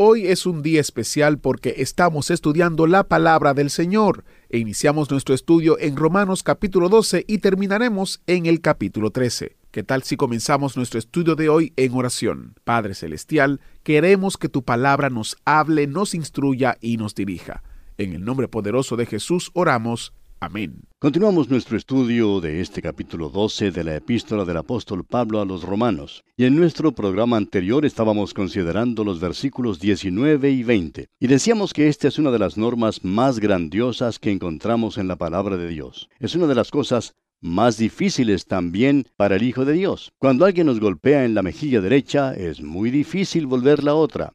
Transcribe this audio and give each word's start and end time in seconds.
Hoy 0.00 0.28
es 0.28 0.46
un 0.46 0.62
día 0.62 0.80
especial 0.80 1.40
porque 1.40 1.74
estamos 1.78 2.30
estudiando 2.30 2.86
la 2.86 3.08
palabra 3.08 3.52
del 3.52 3.68
Señor 3.68 4.24
e 4.48 4.58
iniciamos 4.58 5.10
nuestro 5.10 5.34
estudio 5.34 5.76
en 5.80 5.96
Romanos 5.96 6.44
capítulo 6.44 6.88
12 6.88 7.24
y 7.26 7.38
terminaremos 7.38 8.22
en 8.28 8.46
el 8.46 8.60
capítulo 8.60 9.10
13. 9.10 9.56
¿Qué 9.72 9.82
tal 9.82 10.04
si 10.04 10.16
comenzamos 10.16 10.76
nuestro 10.76 11.00
estudio 11.00 11.34
de 11.34 11.48
hoy 11.48 11.72
en 11.74 11.94
oración? 11.94 12.54
Padre 12.62 12.94
Celestial, 12.94 13.60
queremos 13.82 14.36
que 14.36 14.48
tu 14.48 14.62
palabra 14.62 15.10
nos 15.10 15.36
hable, 15.44 15.88
nos 15.88 16.14
instruya 16.14 16.78
y 16.80 16.96
nos 16.96 17.16
dirija. 17.16 17.64
En 17.96 18.12
el 18.12 18.24
nombre 18.24 18.46
poderoso 18.46 18.94
de 18.94 19.04
Jesús 19.04 19.50
oramos. 19.52 20.12
Amén. 20.40 20.82
Continuamos 21.00 21.50
nuestro 21.50 21.76
estudio 21.76 22.40
de 22.40 22.60
este 22.60 22.80
capítulo 22.80 23.28
12 23.28 23.72
de 23.72 23.82
la 23.82 23.96
epístola 23.96 24.44
del 24.44 24.58
apóstol 24.58 25.04
Pablo 25.04 25.40
a 25.40 25.44
los 25.44 25.64
romanos. 25.64 26.22
Y 26.36 26.44
en 26.44 26.54
nuestro 26.54 26.92
programa 26.92 27.36
anterior 27.36 27.84
estábamos 27.84 28.34
considerando 28.34 29.02
los 29.02 29.18
versículos 29.18 29.80
19 29.80 30.48
y 30.52 30.62
20. 30.62 31.08
Y 31.18 31.26
decíamos 31.26 31.72
que 31.72 31.88
esta 31.88 32.06
es 32.06 32.20
una 32.20 32.30
de 32.30 32.38
las 32.38 32.56
normas 32.56 33.04
más 33.04 33.40
grandiosas 33.40 34.20
que 34.20 34.30
encontramos 34.30 34.96
en 34.96 35.08
la 35.08 35.16
palabra 35.16 35.56
de 35.56 35.66
Dios. 35.66 36.08
Es 36.20 36.36
una 36.36 36.46
de 36.46 36.54
las 36.54 36.70
cosas 36.70 37.16
más 37.40 37.76
difíciles 37.76 38.46
también 38.46 39.06
para 39.16 39.36
el 39.36 39.42
Hijo 39.42 39.64
de 39.64 39.72
Dios. 39.72 40.12
Cuando 40.18 40.44
alguien 40.44 40.68
nos 40.68 40.78
golpea 40.78 41.24
en 41.24 41.34
la 41.34 41.42
mejilla 41.42 41.80
derecha, 41.80 42.32
es 42.34 42.62
muy 42.62 42.92
difícil 42.92 43.48
volver 43.48 43.82
la 43.82 43.94
otra. 43.94 44.34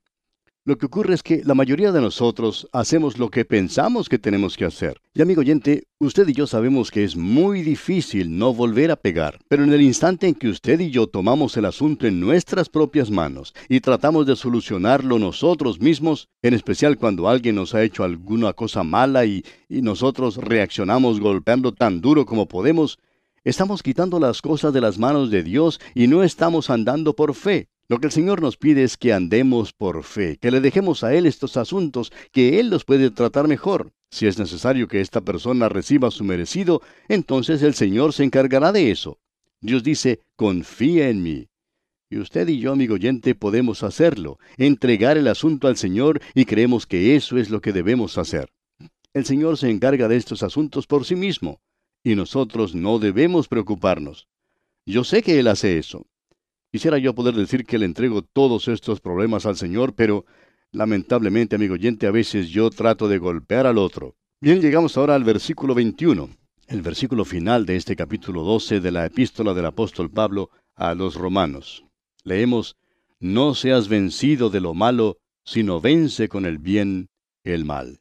Lo 0.65 0.77
que 0.77 0.85
ocurre 0.85 1.13
es 1.13 1.23
que 1.23 1.41
la 1.43 1.55
mayoría 1.55 1.91
de 1.91 1.99
nosotros 1.99 2.69
hacemos 2.71 3.17
lo 3.17 3.29
que 3.29 3.43
pensamos 3.43 4.07
que 4.07 4.17
tenemos 4.17 4.55
que 4.55 4.63
hacer. 4.63 5.01
Y 5.13 5.21
amigo 5.21 5.41
oyente, 5.41 5.87
usted 5.99 6.25
y 6.29 6.31
yo 6.31 6.47
sabemos 6.47 6.89
que 6.89 7.03
es 7.03 7.17
muy 7.17 7.63
difícil 7.63 8.37
no 8.37 8.53
volver 8.53 8.89
a 8.89 8.95
pegar. 8.95 9.39
Pero 9.49 9.65
en 9.65 9.73
el 9.73 9.81
instante 9.81 10.25
en 10.25 10.35
que 10.35 10.47
usted 10.47 10.79
y 10.79 10.89
yo 10.89 11.07
tomamos 11.07 11.57
el 11.57 11.65
asunto 11.65 12.07
en 12.07 12.21
nuestras 12.21 12.69
propias 12.69 13.11
manos 13.11 13.53
y 13.67 13.81
tratamos 13.81 14.25
de 14.25 14.37
solucionarlo 14.37 15.19
nosotros 15.19 15.81
mismos, 15.81 16.29
en 16.41 16.53
especial 16.53 16.97
cuando 16.97 17.27
alguien 17.27 17.55
nos 17.55 17.75
ha 17.75 17.83
hecho 17.83 18.05
alguna 18.05 18.53
cosa 18.53 18.85
mala 18.85 19.25
y, 19.25 19.43
y 19.67 19.81
nosotros 19.81 20.37
reaccionamos 20.37 21.19
golpeando 21.19 21.73
tan 21.73 21.99
duro 21.99 22.25
como 22.25 22.47
podemos, 22.47 22.99
estamos 23.43 23.83
quitando 23.83 24.17
las 24.17 24.41
cosas 24.41 24.71
de 24.71 24.79
las 24.79 24.97
manos 24.97 25.29
de 25.29 25.43
Dios 25.43 25.81
y 25.93 26.07
no 26.07 26.23
estamos 26.23 26.69
andando 26.69 27.17
por 27.17 27.33
fe. 27.33 27.67
Lo 27.89 27.99
que 27.99 28.07
el 28.07 28.11
Señor 28.11 28.41
nos 28.41 28.57
pide 28.57 28.83
es 28.83 28.97
que 28.97 29.11
andemos 29.11 29.73
por 29.73 30.03
fe, 30.03 30.37
que 30.37 30.51
le 30.51 30.61
dejemos 30.61 31.03
a 31.03 31.13
Él 31.13 31.25
estos 31.25 31.57
asuntos, 31.57 32.13
que 32.31 32.59
Él 32.59 32.69
los 32.69 32.85
puede 32.85 33.11
tratar 33.11 33.47
mejor. 33.47 33.91
Si 34.09 34.25
es 34.25 34.39
necesario 34.39 34.87
que 34.87 35.01
esta 35.01 35.21
persona 35.21 35.69
reciba 35.69 36.09
su 36.11 36.23
merecido, 36.23 36.81
entonces 37.09 37.61
el 37.61 37.73
Señor 37.73 38.13
se 38.13 38.23
encargará 38.23 38.71
de 38.71 38.91
eso. 38.91 39.19
Dios 39.59 39.83
dice, 39.83 40.21
confía 40.35 41.09
en 41.09 41.23
mí. 41.23 41.47
Y 42.09 42.19
usted 42.19 42.47
y 42.47 42.59
yo, 42.59 42.71
amigo 42.71 42.93
oyente, 42.93 43.33
podemos 43.33 43.81
hacerlo, 43.83 44.37
entregar 44.57 45.17
el 45.17 45.27
asunto 45.27 45.67
al 45.67 45.77
Señor 45.77 46.21
y 46.35 46.45
creemos 46.45 46.85
que 46.85 47.15
eso 47.15 47.37
es 47.37 47.49
lo 47.49 47.59
que 47.59 47.73
debemos 47.73 48.17
hacer. 48.17 48.49
El 49.13 49.25
Señor 49.25 49.57
se 49.57 49.69
encarga 49.69 50.07
de 50.07 50.15
estos 50.15 50.43
asuntos 50.43 50.87
por 50.87 51.05
sí 51.05 51.15
mismo, 51.15 51.59
y 52.03 52.15
nosotros 52.15 52.75
no 52.75 52.99
debemos 52.99 53.47
preocuparnos. 53.47 54.27
Yo 54.85 55.03
sé 55.03 55.23
que 55.23 55.39
Él 55.39 55.47
hace 55.47 55.77
eso. 55.77 56.05
Quisiera 56.73 56.97
yo 56.97 57.13
poder 57.13 57.35
decir 57.35 57.67
que 57.67 57.77
le 57.77 57.85
entrego 57.85 58.23
todos 58.23 58.67
estos 58.67 58.99
problemas 58.99 59.45
al 59.45 59.57
Señor, 59.57 59.93
pero 59.93 60.25
lamentablemente, 60.71 61.55
amigo 61.55 61.75
oyente, 61.75 62.07
a 62.07 62.11
veces 62.11 62.49
yo 62.49 62.71
trato 62.71 63.07
de 63.07 63.19
golpear 63.19 63.67
al 63.67 63.77
otro. 63.77 64.15
Bien, 64.41 64.59
llegamos 64.59 64.97
ahora 64.97 65.13
al 65.13 65.23
versículo 65.23 65.75
21, 65.75 66.31
el 66.65 66.81
versículo 66.81 67.25
final 67.25 67.67
de 67.67 67.75
este 67.75 67.95
capítulo 67.95 68.41
12 68.41 68.79
de 68.79 68.91
la 68.91 69.05
epístola 69.05 69.53
del 69.53 69.67
apóstol 69.67 70.09
Pablo 70.09 70.49
a 70.73 70.95
los 70.95 71.13
romanos. 71.13 71.85
Leemos, 72.23 72.75
No 73.19 73.53
seas 73.53 73.87
vencido 73.87 74.49
de 74.49 74.59
lo 74.59 74.73
malo, 74.73 75.19
sino 75.45 75.79
vence 75.79 76.27
con 76.27 76.43
el 76.47 76.57
bien 76.57 77.11
el 77.43 77.65
mal. 77.65 77.99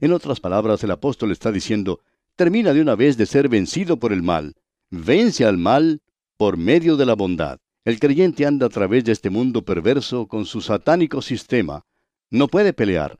En 0.00 0.12
otras 0.12 0.38
palabras, 0.38 0.84
el 0.84 0.92
apóstol 0.92 1.32
está 1.32 1.50
diciendo, 1.50 1.98
termina 2.36 2.72
de 2.72 2.82
una 2.82 2.94
vez 2.94 3.16
de 3.16 3.26
ser 3.26 3.48
vencido 3.48 3.96
por 3.96 4.12
el 4.12 4.22
mal, 4.22 4.54
vence 4.92 5.44
al 5.44 5.58
mal 5.58 6.02
por 6.36 6.56
medio 6.56 6.96
de 6.96 7.06
la 7.06 7.14
bondad. 7.14 7.58
El 7.86 8.00
creyente 8.00 8.44
anda 8.44 8.66
a 8.66 8.68
través 8.68 9.04
de 9.04 9.12
este 9.12 9.30
mundo 9.30 9.64
perverso 9.64 10.26
con 10.26 10.44
su 10.44 10.60
satánico 10.60 11.22
sistema. 11.22 11.84
No 12.30 12.48
puede 12.48 12.72
pelear. 12.72 13.16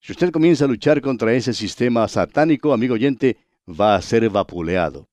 Si 0.00 0.12
usted 0.12 0.30
comienza 0.30 0.66
a 0.66 0.68
luchar 0.68 1.00
contra 1.00 1.34
ese 1.34 1.52
sistema 1.52 2.06
satánico, 2.06 2.72
amigo 2.72 2.94
oyente, 2.94 3.38
va 3.68 3.96
a 3.96 4.02
ser 4.02 4.30
vapuleado. 4.30 5.08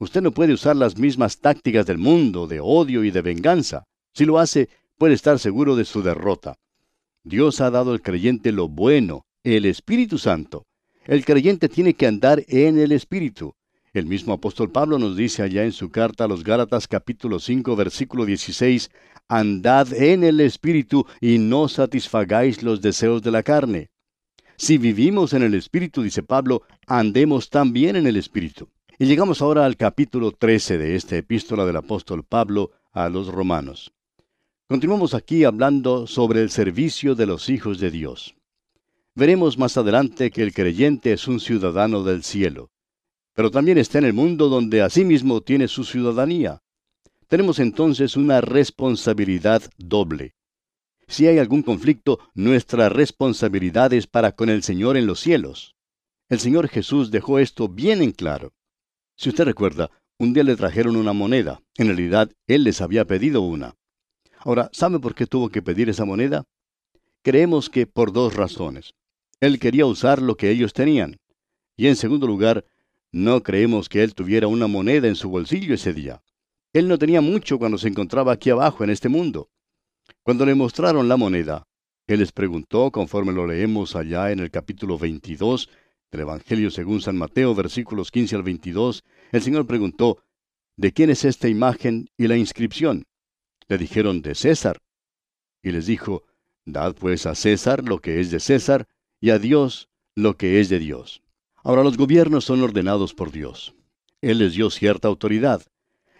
Usted 0.00 0.20
no 0.20 0.32
puede 0.32 0.52
usar 0.52 0.74
las 0.74 0.98
mismas 0.98 1.38
tácticas 1.38 1.86
del 1.86 1.98
mundo, 1.98 2.48
de 2.48 2.58
odio 2.58 3.04
y 3.04 3.12
de 3.12 3.22
venganza. 3.22 3.84
Si 4.12 4.24
lo 4.24 4.40
hace, 4.40 4.68
puede 4.98 5.14
estar 5.14 5.38
seguro 5.38 5.76
de 5.76 5.84
su 5.84 6.02
derrota. 6.02 6.58
Dios 7.22 7.60
ha 7.60 7.70
dado 7.70 7.92
al 7.92 8.02
creyente 8.02 8.50
lo 8.50 8.66
bueno, 8.66 9.26
el 9.44 9.64
Espíritu 9.64 10.18
Santo. 10.18 10.66
El 11.06 11.24
creyente 11.24 11.68
tiene 11.68 11.94
que 11.94 12.08
andar 12.08 12.42
en 12.48 12.80
el 12.80 12.90
Espíritu. 12.90 13.54
El 13.94 14.06
mismo 14.06 14.32
apóstol 14.32 14.72
Pablo 14.72 14.98
nos 14.98 15.16
dice 15.16 15.44
allá 15.44 15.62
en 15.62 15.70
su 15.70 15.88
carta 15.92 16.24
a 16.24 16.26
los 16.26 16.42
Gálatas 16.42 16.88
capítulo 16.88 17.38
5 17.38 17.76
versículo 17.76 18.26
16, 18.26 18.90
Andad 19.28 19.92
en 19.92 20.24
el 20.24 20.40
Espíritu 20.40 21.06
y 21.20 21.38
no 21.38 21.68
satisfagáis 21.68 22.64
los 22.64 22.80
deseos 22.80 23.22
de 23.22 23.30
la 23.30 23.44
carne. 23.44 23.92
Si 24.56 24.78
vivimos 24.78 25.32
en 25.32 25.44
el 25.44 25.54
Espíritu, 25.54 26.02
dice 26.02 26.24
Pablo, 26.24 26.62
andemos 26.88 27.50
también 27.50 27.94
en 27.94 28.08
el 28.08 28.16
Espíritu. 28.16 28.68
Y 28.98 29.06
llegamos 29.06 29.40
ahora 29.40 29.64
al 29.64 29.76
capítulo 29.76 30.32
13 30.32 30.76
de 30.76 30.96
esta 30.96 31.16
epístola 31.16 31.64
del 31.64 31.76
apóstol 31.76 32.24
Pablo 32.24 32.72
a 32.90 33.08
los 33.08 33.28
romanos. 33.28 33.92
Continuamos 34.68 35.14
aquí 35.14 35.44
hablando 35.44 36.08
sobre 36.08 36.42
el 36.42 36.50
servicio 36.50 37.14
de 37.14 37.26
los 37.26 37.48
hijos 37.48 37.78
de 37.78 37.92
Dios. 37.92 38.34
Veremos 39.14 39.56
más 39.56 39.76
adelante 39.76 40.32
que 40.32 40.42
el 40.42 40.52
creyente 40.52 41.12
es 41.12 41.28
un 41.28 41.38
ciudadano 41.38 42.02
del 42.02 42.24
cielo 42.24 42.73
pero 43.34 43.50
también 43.50 43.78
está 43.78 43.98
en 43.98 44.04
el 44.04 44.12
mundo 44.12 44.48
donde 44.48 44.80
asimismo 44.80 45.42
tiene 45.42 45.68
su 45.68 45.84
ciudadanía. 45.84 46.62
Tenemos 47.28 47.58
entonces 47.58 48.16
una 48.16 48.40
responsabilidad 48.40 49.62
doble. 49.76 50.34
Si 51.06 51.26
hay 51.26 51.38
algún 51.38 51.62
conflicto, 51.62 52.18
nuestra 52.34 52.88
responsabilidad 52.88 53.92
es 53.92 54.06
para 54.06 54.32
con 54.32 54.48
el 54.48 54.62
Señor 54.62 54.96
en 54.96 55.06
los 55.06 55.20
cielos. 55.20 55.74
El 56.28 56.38
Señor 56.38 56.68
Jesús 56.68 57.10
dejó 57.10 57.38
esto 57.38 57.68
bien 57.68 58.02
en 58.02 58.12
claro. 58.12 58.52
Si 59.16 59.28
usted 59.28 59.44
recuerda, 59.44 59.90
un 60.18 60.32
día 60.32 60.44
le 60.44 60.56
trajeron 60.56 60.96
una 60.96 61.12
moneda. 61.12 61.60
En 61.76 61.88
realidad, 61.88 62.30
Él 62.46 62.64
les 62.64 62.80
había 62.80 63.04
pedido 63.04 63.42
una. 63.42 63.74
Ahora, 64.38 64.70
¿sabe 64.72 64.98
por 65.00 65.14
qué 65.14 65.26
tuvo 65.26 65.48
que 65.50 65.62
pedir 65.62 65.88
esa 65.88 66.04
moneda? 66.04 66.44
Creemos 67.22 67.68
que 67.68 67.86
por 67.86 68.12
dos 68.12 68.34
razones. 68.34 68.94
Él 69.40 69.58
quería 69.58 69.86
usar 69.86 70.22
lo 70.22 70.36
que 70.36 70.50
ellos 70.50 70.72
tenían. 70.72 71.18
Y 71.76 71.88
en 71.88 71.96
segundo 71.96 72.26
lugar, 72.26 72.64
no 73.14 73.44
creemos 73.44 73.88
que 73.88 74.02
él 74.02 74.12
tuviera 74.12 74.48
una 74.48 74.66
moneda 74.66 75.06
en 75.06 75.14
su 75.14 75.30
bolsillo 75.30 75.72
ese 75.74 75.92
día. 75.92 76.20
Él 76.72 76.88
no 76.88 76.98
tenía 76.98 77.20
mucho 77.20 77.60
cuando 77.60 77.78
se 77.78 77.86
encontraba 77.86 78.32
aquí 78.32 78.50
abajo 78.50 78.82
en 78.82 78.90
este 78.90 79.08
mundo. 79.08 79.50
Cuando 80.24 80.44
le 80.44 80.56
mostraron 80.56 81.06
la 81.06 81.16
moneda, 81.16 81.68
él 82.08 82.18
les 82.18 82.32
preguntó, 82.32 82.90
conforme 82.90 83.32
lo 83.32 83.46
leemos 83.46 83.94
allá 83.94 84.32
en 84.32 84.40
el 84.40 84.50
capítulo 84.50 84.98
22 84.98 85.70
del 86.10 86.22
Evangelio 86.22 86.72
según 86.72 87.00
San 87.00 87.16
Mateo, 87.16 87.54
versículos 87.54 88.10
15 88.10 88.34
al 88.34 88.42
22, 88.42 89.04
el 89.30 89.42
Señor 89.42 89.68
preguntó, 89.68 90.18
¿de 90.76 90.92
quién 90.92 91.08
es 91.08 91.24
esta 91.24 91.48
imagen 91.48 92.08
y 92.16 92.26
la 92.26 92.36
inscripción? 92.36 93.06
Le 93.68 93.78
dijeron, 93.78 94.22
de 94.22 94.34
César. 94.34 94.82
Y 95.62 95.70
les 95.70 95.86
dijo, 95.86 96.24
Dad 96.64 96.96
pues 96.98 97.26
a 97.26 97.36
César 97.36 97.84
lo 97.84 98.00
que 98.00 98.18
es 98.18 98.32
de 98.32 98.40
César, 98.40 98.88
y 99.20 99.30
a 99.30 99.38
Dios 99.38 99.88
lo 100.16 100.36
que 100.36 100.58
es 100.58 100.68
de 100.68 100.80
Dios. 100.80 101.23
Ahora 101.66 101.82
los 101.82 101.96
gobiernos 101.96 102.44
son 102.44 102.62
ordenados 102.62 103.14
por 103.14 103.32
Dios. 103.32 103.74
Él 104.20 104.38
les 104.38 104.52
dio 104.52 104.68
cierta 104.68 105.08
autoridad. 105.08 105.62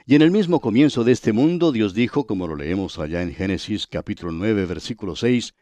Y 0.06 0.14
en 0.14 0.23
el 0.23 0.31
mismo 0.31 0.58
comienzo 0.58 1.05
de 1.05 1.12
este 1.12 1.35
mundo 1.35 1.70
Dios 1.70 1.93
dijo, 1.93 2.26
como 2.26 2.49
lo 2.49 2.56
leemos 2.56 2.99
allá 2.99 3.20
en 3.20 3.35
Génesis 3.35 3.87
capítulo 3.87 4.32
9 4.32 4.64
versículo 4.64 5.17
6, 5.17 5.55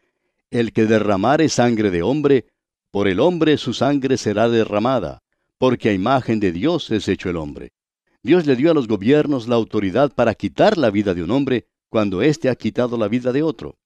El 0.51 0.71
que 0.71 0.85
derramare 0.85 1.49
sangre 1.49 1.91
de 1.91 2.01
hombre, 2.01 2.47
por 2.91 3.09
el 3.09 3.19
hombre 3.19 3.57
su 3.57 3.73
sangre 3.73 4.15
será 4.15 4.47
derramada, 4.47 5.21
porque 5.57 5.89
a 5.89 5.93
imagen 5.93 6.39
de 6.39 6.53
Dios 6.53 6.89
es 6.89 7.09
hecho 7.09 7.29
el 7.29 7.35
hombre. 7.35 7.73
Dios 8.21 8.45
le 8.45 8.55
dio 8.55 8.71
a 8.71 8.73
los 8.73 8.87
gobiernos 8.87 9.49
la 9.49 9.55
autoridad 9.55 10.13
para 10.13 10.33
quitar 10.33 10.77
la 10.77 10.91
vida 10.91 11.13
de 11.13 11.23
un 11.23 11.31
hombre 11.31 11.67
cuando 11.89 12.21
éste 12.21 12.49
ha 12.49 12.55
quitado 12.55 12.97
la 12.97 13.09
vida 13.09 13.33
de 13.33 13.43
otro. 13.43 13.77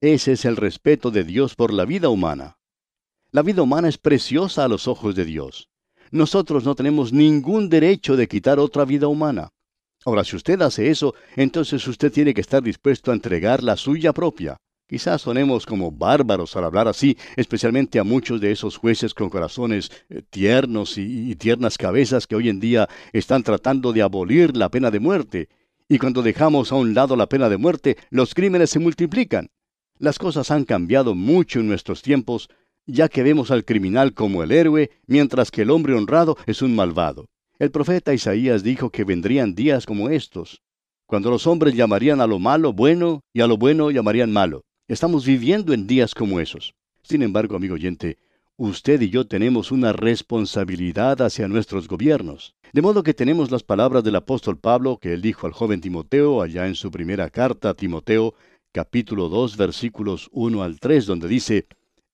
Ese 0.00 0.32
es 0.32 0.46
el 0.46 0.56
respeto 0.56 1.10
de 1.10 1.24
Dios 1.24 1.54
por 1.54 1.74
la 1.74 1.84
vida 1.84 2.08
humana. 2.08 2.55
La 3.32 3.42
vida 3.42 3.62
humana 3.62 3.88
es 3.88 3.98
preciosa 3.98 4.64
a 4.64 4.68
los 4.68 4.86
ojos 4.86 5.14
de 5.14 5.24
Dios. 5.24 5.68
Nosotros 6.10 6.64
no 6.64 6.74
tenemos 6.74 7.12
ningún 7.12 7.68
derecho 7.68 8.16
de 8.16 8.28
quitar 8.28 8.58
otra 8.58 8.84
vida 8.84 9.08
humana. 9.08 9.50
Ahora, 10.04 10.22
si 10.22 10.36
usted 10.36 10.62
hace 10.62 10.88
eso, 10.88 11.14
entonces 11.34 11.86
usted 11.88 12.12
tiene 12.12 12.32
que 12.32 12.40
estar 12.40 12.62
dispuesto 12.62 13.10
a 13.10 13.14
entregar 13.14 13.62
la 13.64 13.76
suya 13.76 14.12
propia. 14.12 14.56
Quizás 14.88 15.22
sonemos 15.22 15.66
como 15.66 15.90
bárbaros 15.90 16.54
al 16.54 16.62
hablar 16.62 16.86
así, 16.86 17.18
especialmente 17.34 17.98
a 17.98 18.04
muchos 18.04 18.40
de 18.40 18.52
esos 18.52 18.76
jueces 18.76 19.14
con 19.14 19.28
corazones 19.28 19.90
eh, 20.08 20.22
tiernos 20.30 20.96
y, 20.96 21.32
y, 21.32 21.34
tiernas 21.34 21.76
cabezas 21.76 22.28
que 22.28 22.36
hoy 22.36 22.48
en 22.48 22.60
día 22.60 22.88
están 23.12 23.42
tratando 23.42 23.92
de 23.92 24.02
abolir 24.02 24.56
la 24.56 24.68
pena 24.68 24.92
de 24.92 25.00
muerte. 25.00 25.48
Y 25.88 25.98
cuando 25.98 26.22
dejamos 26.22 26.70
a 26.70 26.76
un 26.76 26.94
lado 26.94 27.16
la 27.16 27.28
pena 27.28 27.48
de 27.48 27.56
muerte, 27.56 27.96
los 28.10 28.32
crímenes 28.32 28.70
se 28.70 28.78
multiplican. 28.78 29.48
Las 29.98 30.20
cosas 30.20 30.52
han 30.52 30.64
cambiado 30.64 31.16
mucho 31.16 31.58
en 31.58 31.66
nuestros 31.66 32.02
tiempos, 32.02 32.48
ya 32.86 33.08
que 33.08 33.22
vemos 33.22 33.50
al 33.50 33.64
criminal 33.64 34.14
como 34.14 34.42
el 34.42 34.52
héroe, 34.52 34.90
mientras 35.06 35.50
que 35.50 35.62
el 35.62 35.70
hombre 35.70 35.94
honrado 35.94 36.36
es 36.46 36.62
un 36.62 36.74
malvado. 36.74 37.26
El 37.58 37.70
profeta 37.70 38.14
Isaías 38.14 38.62
dijo 38.62 38.90
que 38.90 39.04
vendrían 39.04 39.54
días 39.54 39.86
como 39.86 40.08
estos, 40.08 40.62
cuando 41.06 41.30
los 41.30 41.46
hombres 41.46 41.74
llamarían 41.74 42.20
a 42.20 42.26
lo 42.26 42.38
malo 42.38 42.72
bueno 42.72 43.22
y 43.32 43.40
a 43.40 43.46
lo 43.46 43.56
bueno 43.56 43.90
llamarían 43.90 44.32
malo. 44.32 44.64
Estamos 44.88 45.24
viviendo 45.24 45.72
en 45.72 45.86
días 45.86 46.14
como 46.14 46.40
esos. 46.40 46.74
Sin 47.02 47.22
embargo, 47.22 47.56
amigo 47.56 47.74
oyente, 47.74 48.18
usted 48.56 49.00
y 49.00 49.10
yo 49.10 49.26
tenemos 49.26 49.70
una 49.70 49.92
responsabilidad 49.92 51.22
hacia 51.22 51.48
nuestros 51.48 51.88
gobiernos. 51.88 52.54
De 52.72 52.82
modo 52.82 53.02
que 53.02 53.14
tenemos 53.14 53.50
las 53.50 53.62
palabras 53.62 54.04
del 54.04 54.16
apóstol 54.16 54.58
Pablo 54.58 54.98
que 54.98 55.12
él 55.12 55.22
dijo 55.22 55.46
al 55.46 55.52
joven 55.52 55.80
Timoteo 55.80 56.42
allá 56.42 56.66
en 56.66 56.74
su 56.74 56.90
primera 56.90 57.30
carta 57.30 57.70
a 57.70 57.74
Timoteo, 57.74 58.34
capítulo 58.72 59.28
2, 59.28 59.56
versículos 59.56 60.28
1 60.32 60.62
al 60.62 60.80
3, 60.80 61.06
donde 61.06 61.28
dice, 61.28 61.66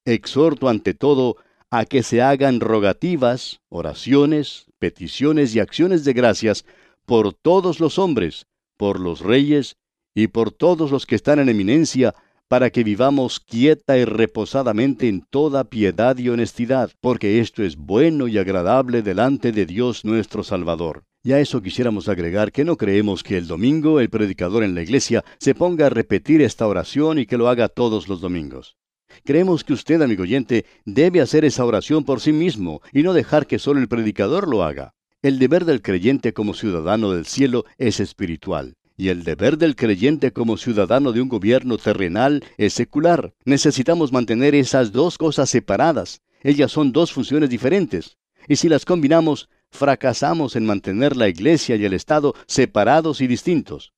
Exhorto 0.05 0.69
ante 0.69 0.95
todo 0.95 1.37
a 1.71 1.85
que 1.85 2.03
se 2.03 2.21
hagan 2.21 2.61
rogativas, 2.61 3.61
oraciones, 3.69 4.67
peticiones 4.79 5.55
y 5.55 5.61
acciones 5.61 6.05
de 6.05 6.13
gracias 6.13 6.65
por 7.07 7.33
todos 7.35 7.79
los 7.79 7.99
hombres, 7.99 8.47
por 8.77 8.99
los 8.99 9.21
reyes 9.21 9.77
y 10.15 10.27
por 10.27 10.51
todos 10.51 10.91
los 10.91 11.07
que 11.07 11.15
están 11.15 11.39
en 11.39 11.49
eminencia, 11.49 12.15
para 12.49 12.71
que 12.71 12.85
vivamos 12.85 13.39
quieta 13.39 13.97
y 13.97 14.05
reposadamente 14.05 15.09
en 15.09 15.23
toda 15.23 15.65
piedad 15.65 16.19
y 16.19 16.29
honestidad, 16.29 16.91
porque 17.01 17.41
esto 17.41 17.63
es 17.63 17.77
bueno 17.77 18.29
y 18.29 18.39
agradable 18.39 19.03
delante 19.03 19.53
de 19.53 19.67
Dios 19.67 20.05
nuestro 20.05 20.43
Salvador. 20.43 21.05
Y 21.23 21.33
a 21.33 21.39
eso 21.39 21.63
quisiéramos 21.63 22.09
agregar 22.09 22.51
que 22.51 22.65
no 22.65 22.77
creemos 22.77 23.23
que 23.23 23.39
el 23.39 23.47
domingo 23.47 24.01
el 24.01 24.11
predicador 24.11 24.65
en 24.65 24.75
la 24.75 24.83
iglesia 24.83 25.25
se 25.39 25.55
ponga 25.55 25.87
a 25.87 25.91
repetir 25.91 26.43
esta 26.43 26.67
oración 26.67 27.21
y 27.21 27.27
que 27.27 27.39
lo 27.39 27.49
haga 27.49 27.69
todos 27.69 28.09
los 28.09 28.21
domingos. 28.21 28.77
Creemos 29.25 29.64
que 29.64 29.73
usted, 29.73 30.00
amigo 30.03 30.23
oyente, 30.23 30.64
debe 30.85 31.20
hacer 31.20 31.44
esa 31.44 31.64
oración 31.64 32.05
por 32.05 32.20
sí 32.20 32.32
mismo 32.32 32.81
y 32.93 33.03
no 33.03 33.12
dejar 33.12 33.47
que 33.47 33.59
solo 33.59 33.81
el 33.81 33.88
predicador 33.88 34.49
lo 34.49 34.62
haga. 34.62 34.94
El 35.23 35.38
deber 35.38 35.64
del 35.64 35.82
creyente 35.82 36.32
como 36.32 36.55
ciudadano 36.55 37.12
del 37.12 37.26
cielo 37.26 37.64
es 37.79 38.00
espiritual. 38.00 38.76
Y 38.97 39.09
el 39.09 39.25
deber 39.25 39.56
del 39.56 39.76
creyente 39.76 40.32
como 40.32 40.56
ciudadano 40.56 41.12
de 41.12 41.20
un 41.20 41.29
gobierno 41.29 41.79
terrenal 41.79 42.44
es 42.56 42.75
secular. 42.75 43.32
Necesitamos 43.44 44.12
mantener 44.12 44.55
esas 44.55 44.93
dos 44.93 45.19
cosas 45.19 45.49
separadas. 45.49 46.20
Ellas 46.43 46.73
son 46.73 46.93
dos 46.93 47.12
funciones 47.12 47.50
diferentes. 47.50 48.19
Y 48.49 48.56
si 48.56 48.69
las 48.69 48.85
combinamos, 48.85 49.49
fracasamos 49.70 50.56
en 50.56 50.67
mantener 50.67 51.17
la 51.17 51.29
iglesia 51.29 51.76
y 51.76 51.85
el 51.85 51.94
Estado 51.94 52.35
separados 52.47 53.20
y 53.20 53.26
distintos. 53.26 53.93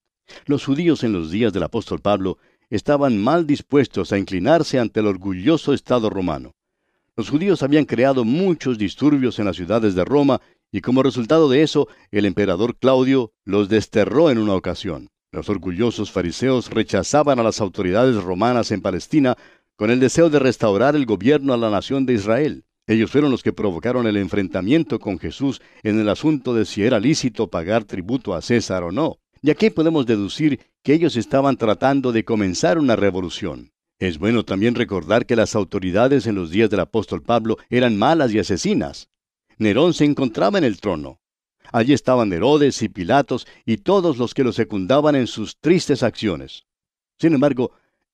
Los 0.46 0.64
judíos 0.64 1.04
en 1.04 1.12
los 1.12 1.30
días 1.30 1.52
del 1.52 1.64
apóstol 1.64 2.00
Pablo 2.00 2.38
estaban 2.74 3.16
mal 3.22 3.46
dispuestos 3.46 4.12
a 4.12 4.18
inclinarse 4.18 4.80
ante 4.80 4.98
el 4.98 5.06
orgulloso 5.06 5.72
Estado 5.72 6.10
romano. 6.10 6.54
Los 7.16 7.30
judíos 7.30 7.62
habían 7.62 7.84
creado 7.84 8.24
muchos 8.24 8.78
disturbios 8.78 9.38
en 9.38 9.44
las 9.44 9.54
ciudades 9.54 9.94
de 9.94 10.04
Roma 10.04 10.40
y 10.72 10.80
como 10.80 11.04
resultado 11.04 11.48
de 11.48 11.62
eso, 11.62 11.86
el 12.10 12.24
emperador 12.24 12.76
Claudio 12.76 13.32
los 13.44 13.68
desterró 13.68 14.28
en 14.30 14.38
una 14.38 14.54
ocasión. 14.54 15.08
Los 15.30 15.48
orgullosos 15.48 16.10
fariseos 16.10 16.68
rechazaban 16.68 17.38
a 17.38 17.44
las 17.44 17.60
autoridades 17.60 18.16
romanas 18.16 18.72
en 18.72 18.80
Palestina 18.80 19.36
con 19.76 19.92
el 19.92 20.00
deseo 20.00 20.28
de 20.28 20.40
restaurar 20.40 20.96
el 20.96 21.06
gobierno 21.06 21.52
a 21.52 21.56
la 21.56 21.70
nación 21.70 22.06
de 22.06 22.14
Israel. 22.14 22.64
Ellos 22.88 23.08
fueron 23.08 23.30
los 23.30 23.44
que 23.44 23.52
provocaron 23.52 24.08
el 24.08 24.16
enfrentamiento 24.16 24.98
con 24.98 25.20
Jesús 25.20 25.62
en 25.84 26.00
el 26.00 26.08
asunto 26.08 26.54
de 26.54 26.64
si 26.64 26.82
era 26.82 26.98
lícito 26.98 27.46
pagar 27.46 27.84
tributo 27.84 28.34
a 28.34 28.42
César 28.42 28.82
o 28.82 28.90
no. 28.90 29.20
Y 29.44 29.50
aquí 29.50 29.68
podemos 29.68 30.06
deducir 30.06 30.58
que 30.82 30.94
ellos 30.94 31.16
estaban 31.16 31.58
tratando 31.58 32.12
de 32.12 32.24
comenzar 32.24 32.78
una 32.78 32.96
revolución. 32.96 33.74
Es 33.98 34.16
bueno 34.16 34.42
también 34.42 34.74
recordar 34.74 35.26
que 35.26 35.36
las 35.36 35.54
autoridades 35.54 36.26
en 36.26 36.34
los 36.34 36.48
días 36.48 36.70
del 36.70 36.80
apóstol 36.80 37.22
Pablo 37.22 37.58
eran 37.68 37.98
malas 37.98 38.32
y 38.32 38.38
asesinas. 38.38 39.10
Nerón 39.58 39.92
se 39.92 40.06
encontraba 40.06 40.56
en 40.56 40.64
el 40.64 40.80
trono. 40.80 41.20
Allí 41.72 41.92
estaban 41.92 42.32
Herodes 42.32 42.80
y 42.80 42.88
Pilatos 42.88 43.46
y 43.66 43.76
todos 43.76 44.16
los 44.16 44.32
que 44.32 44.44
lo 44.44 44.52
secundaban 44.54 45.14
en 45.14 45.26
sus 45.26 45.60
tristes 45.60 46.02
acciones. 46.02 46.64
Sin 47.18 47.34
embargo, 47.34 47.72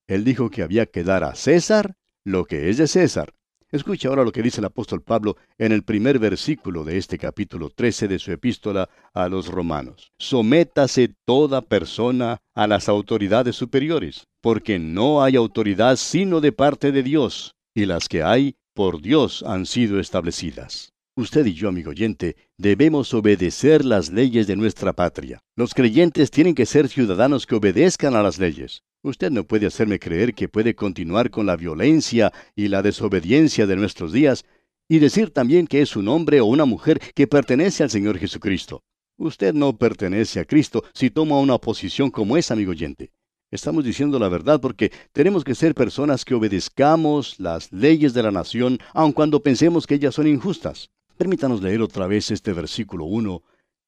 él 0.09 0.25
dijo 0.25 0.51
que 0.51 0.63
había 0.65 0.87
que 0.87 1.05
dar 1.05 1.23
a 1.23 1.37
César 1.37 1.95
lo 2.25 2.45
que 2.45 2.71
es 2.71 2.77
de 2.77 2.89
César. 2.89 3.35
Escuche 3.73 4.09
ahora 4.09 4.25
lo 4.25 4.33
que 4.33 4.43
dice 4.43 4.61
el 4.61 4.65
apóstol 4.65 5.01
Pablo 5.01 5.37
en 5.57 5.71
el 5.71 5.85
primer 5.85 6.19
versículo 6.19 6.83
de 6.83 6.99
este 6.99 7.19
capítulo 7.19 7.71
13 7.71 8.09
de 8.09 8.19
su 8.19 8.33
epístola 8.33 8.89
a 9.15 9.29
los 9.29 9.47
romanos. 9.47 10.11
Sométase 10.19 11.15
toda 11.25 11.63
persona 11.63 12.39
a 12.53 12.67
las 12.67 12.89
autoridades 12.89 13.55
superiores, 13.55 14.27
porque 14.41 14.81
no 14.81 15.23
hay 15.23 15.37
autoridad 15.37 15.95
sino 15.95 16.41
de 16.41 16.51
parte 16.51 16.91
de 16.91 17.05
Dios, 17.05 17.55
y 17.73 17.87
las 17.87 18.09
que 18.09 18.25
hay 18.25 18.57
por 18.75 19.01
Dios 19.01 19.45
han 19.45 19.67
sido 19.67 20.01
establecidas. 20.01 20.93
Usted 21.17 21.47
y 21.47 21.55
yo, 21.55 21.69
amigo 21.69 21.91
oyente, 21.91 22.35
debemos 22.59 23.15
obedecer 23.15 23.85
las 23.85 24.11
leyes 24.11 24.49
de 24.49 24.57
nuestra 24.57 24.95
patria. 24.95 25.39
Los 25.55 25.75
creyentes 25.75 26.33
tienen 26.33 26.57
que 26.57 26.67
ser 26.67 26.89
ciudadanos 26.89 27.47
que 27.47 27.55
obedezcan 27.55 28.17
a 28.17 28.23
las 28.23 28.39
leyes. 28.41 28.83
Usted 29.03 29.31
no 29.31 29.45
puede 29.45 29.67
hacerme 29.67 29.99
creer 29.99 30.35
que 30.35 30.49
puede 30.49 30.75
continuar 30.75 31.31
con 31.31 31.47
la 31.47 31.57
violencia 31.57 32.33
y 32.55 32.69
la 32.69 32.83
desobediencia 32.83 33.67
de 33.67 33.77
nuestros 33.77 34.13
días 34.13 34.45
y 34.89 34.99
decir 34.99 35.31
también 35.31 35.67
que 35.67 35.81
es 35.81 35.97
un 35.97 36.09
hombre 36.09 36.41
o 36.41 36.47
una 36.47 36.67
mujer 36.67 37.01
que 37.15 37.27
pertenece 37.27 37.83
al 37.83 37.91
Señor 37.91 38.19
Jesucristo. 38.19 38.83
Usted 39.17 39.55
no 39.55 39.79
pertenece 39.79 40.41
a 40.41 40.45
Cristo 40.45 40.85
si 40.93 41.11
toma 41.11 41.39
una 41.39 41.57
posición 41.57 42.11
como 42.11 42.37
esa, 42.37 42.53
amigo 42.53 42.73
oyente. 42.73 43.11
Estamos 43.51 43.85
diciendo 43.85 44.19
la 44.19 44.29
verdad 44.29 44.61
porque 44.61 44.93
tenemos 45.13 45.45
que 45.45 45.55
ser 45.55 45.75
personas 45.75 46.25
que 46.25 46.35
obedezcamos 46.35 47.41
las 47.41 47.73
leyes 47.73 48.13
de 48.13 48.23
la 48.23 48.31
nación, 48.31 48.79
aun 48.93 49.13
cuando 49.13 49.43
pensemos 49.43 49.87
que 49.87 49.95
ellas 49.95 50.15
son 50.15 50.27
injustas. 50.27 50.91
Permítanos 51.17 51.63
leer 51.63 51.81
otra 51.81 52.07
vez 52.07 52.31
este 52.31 52.53
versículo 52.53 53.07
1 53.07 53.43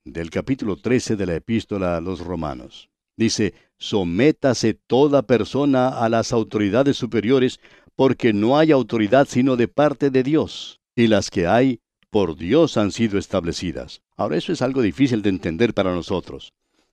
del 0.05 0.31
capítulo 0.31 0.77
13 0.77 1.17
de 1.17 1.27
la 1.27 1.35
epístola 1.35 1.97
a 1.97 2.01
los 2.01 2.21
romanos. 2.21 2.91
Dice, 3.17 3.55
sométase 3.83 4.75
toda 4.75 5.23
persona 5.23 5.89
a 5.89 6.09
las 6.09 6.33
autoridades 6.33 6.97
superiores, 6.97 7.59
porque 7.97 8.33
no 8.33 8.57
hay 8.57 8.71
autoridad 8.71 9.27
sino 9.29 9.57
de 9.57 9.69
parte 9.69 10.11
de 10.11 10.23
Dios, 10.23 10.81
y 10.95 11.09
las 11.09 11.31
que 11.31 11.47
hay 11.47 11.81
por 12.11 12.37
Dios 12.37 12.77
han 12.77 12.93
sido 12.93 13.19
establecidas. 13.19 14.03
Ahora 14.17 14.37
eso 14.37 14.53
es 14.53 14.63
algo 14.63 14.83
difícil 14.83 15.23
de 15.23 15.31
entender 15.31 15.75
para 15.75 15.95
nosotros 15.95 16.53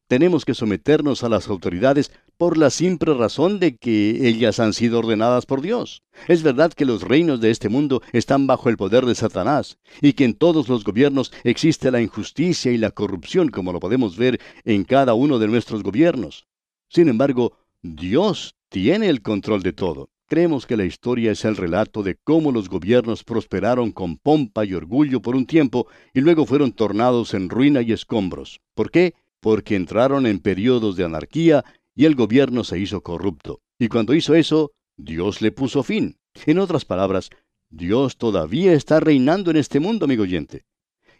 tenemos 0.10 0.44
que 0.44 0.56
someternos 0.56 1.24
a 1.24 1.30
las 1.30 1.48
autoridades 1.48 2.12
por 2.36 2.58
la 2.58 2.72
simple 2.72 3.14
razón 3.14 3.60
de 3.60 3.78
que 3.78 4.28
ellas 4.28 4.60
han 4.60 4.74
sido 4.74 5.00
ordenadas 5.00 5.46
por 5.46 5.62
Dios. 5.62 6.02
Es 6.28 6.42
verdad 6.42 6.74
que 6.74 6.86
los 6.86 7.04
reinos 7.04 7.40
de 7.40 7.52
este 7.52 7.70
mundo 7.70 8.02
están 8.12 8.48
bajo 8.48 8.70
el 8.70 8.78
poder 8.78 9.06
de 9.06 9.14
Satanás 9.14 9.78
y 10.02 10.14
que 10.14 10.26
en 10.26 10.34
todos 10.34 10.68
los 10.68 10.84
gobiernos 10.84 11.32
existe 11.44 11.92
la 11.92 12.02
injusticia 12.02 12.72
y 12.72 12.80
la 12.80 12.90
corrupción 12.90 13.50
como 13.50 13.72
lo 13.72 13.80
podemos 13.80 14.18
ver 14.18 14.42
en 14.66 14.84
cada 14.84 15.14
uno 15.14 15.38
de 15.38 15.48
nuestros 15.48 15.84
gobiernos. 15.84 16.49
Sin 16.90 17.08
embargo, 17.08 17.58
Dios 17.82 18.56
tiene 18.70 19.08
el 19.08 19.22
control 19.22 19.64
de 19.64 19.74
todo. 19.74 20.10
Creemos 20.28 20.68
que 20.68 20.78
la 20.78 20.86
historia 20.86 21.32
es 21.32 21.46
el 21.46 21.56
relato 21.56 22.04
de 22.04 22.16
cómo 22.24 22.52
los 22.52 22.70
gobiernos 22.70 23.24
prosperaron 23.24 23.92
con 23.92 24.18
pompa 24.18 24.66
y 24.66 24.74
orgullo 24.74 25.22
por 25.22 25.36
un 25.36 25.46
tiempo 25.46 25.88
y 26.14 26.22
luego 26.22 26.46
fueron 26.46 26.72
tornados 26.72 27.34
en 27.34 27.50
ruina 27.50 27.82
y 27.82 27.94
escombros. 27.94 28.60
¿Por 28.76 28.92
qué? 28.92 29.16
porque 29.40 29.76
entraron 29.76 30.26
en 30.26 30.40
periodos 30.40 30.96
de 30.96 31.06
anarquía 31.06 31.64
y 31.96 32.06
el 32.06 32.16
gobierno 32.16 32.64
se 32.64 32.80
hizo 32.80 33.02
corrupto. 33.02 33.62
Y 33.78 33.88
cuando 33.88 34.14
hizo 34.14 34.36
eso, 34.36 34.72
Dios 34.98 35.42
le 35.42 35.52
puso 35.52 35.84
fin. 35.84 36.18
En 36.46 36.60
otras 36.60 36.86
palabras, 36.86 37.30
Dios 37.70 38.18
todavía 38.18 38.74
está 38.74 39.00
reinando 39.00 39.52
en 39.52 39.58
este 39.58 39.80
mundo, 39.80 40.06
amigo 40.06 40.24
oyente. 40.24 40.66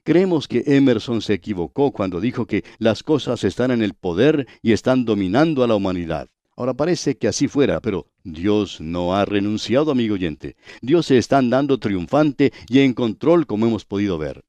Creemos 0.04 0.48
que 0.48 0.64
Emerson 0.66 1.22
se 1.22 1.34
equivocó 1.34 1.92
cuando 1.92 2.22
dijo 2.22 2.46
que 2.46 2.64
las 2.78 3.04
cosas 3.04 3.44
están 3.44 3.72
en 3.72 3.82
el 3.82 3.94
poder 3.94 4.48
y 4.62 4.72
están 4.72 5.06
dominando 5.06 5.64
a 5.64 5.68
la 5.68 5.76
humanidad. 5.76 6.30
Ahora 6.56 6.74
parece 6.74 7.18
que 7.18 7.28
así 7.28 7.48
fuera, 7.48 7.80
pero 7.80 8.08
Dios 8.24 8.82
no 8.82 9.16
ha 9.16 9.24
renunciado, 9.24 9.92
amigo 9.92 10.16
oyente. 10.16 10.58
Dios 10.82 11.06
se 11.06 11.18
está 11.18 11.38
andando 11.38 11.80
triunfante 11.80 12.52
y 12.68 12.80
en 12.80 12.94
control 12.94 13.48
como 13.48 13.66
hemos 13.66 13.86
podido 13.86 14.18
ver. 14.18 14.44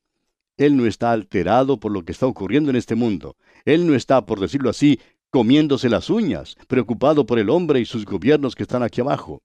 Él 0.56 0.76
no 0.76 0.86
está 0.86 1.12
alterado 1.12 1.78
por 1.78 1.92
lo 1.92 2.04
que 2.04 2.12
está 2.12 2.26
ocurriendo 2.26 2.68
en 2.68 2.76
este 2.76 2.94
mundo. 2.94 3.36
Él 3.64 3.86
no 3.86 3.94
está, 3.94 4.26
por 4.26 4.40
decirlo 4.40 4.70
así, 4.70 4.98
comiéndose 5.30 5.88
las 5.88 6.10
uñas, 6.10 6.56
preocupado 6.66 7.24
por 7.26 7.38
el 7.38 7.48
hombre 7.48 7.80
y 7.80 7.84
sus 7.84 8.04
gobiernos 8.04 8.54
que 8.54 8.64
están 8.64 8.82
aquí 8.82 9.00
abajo. 9.00 9.42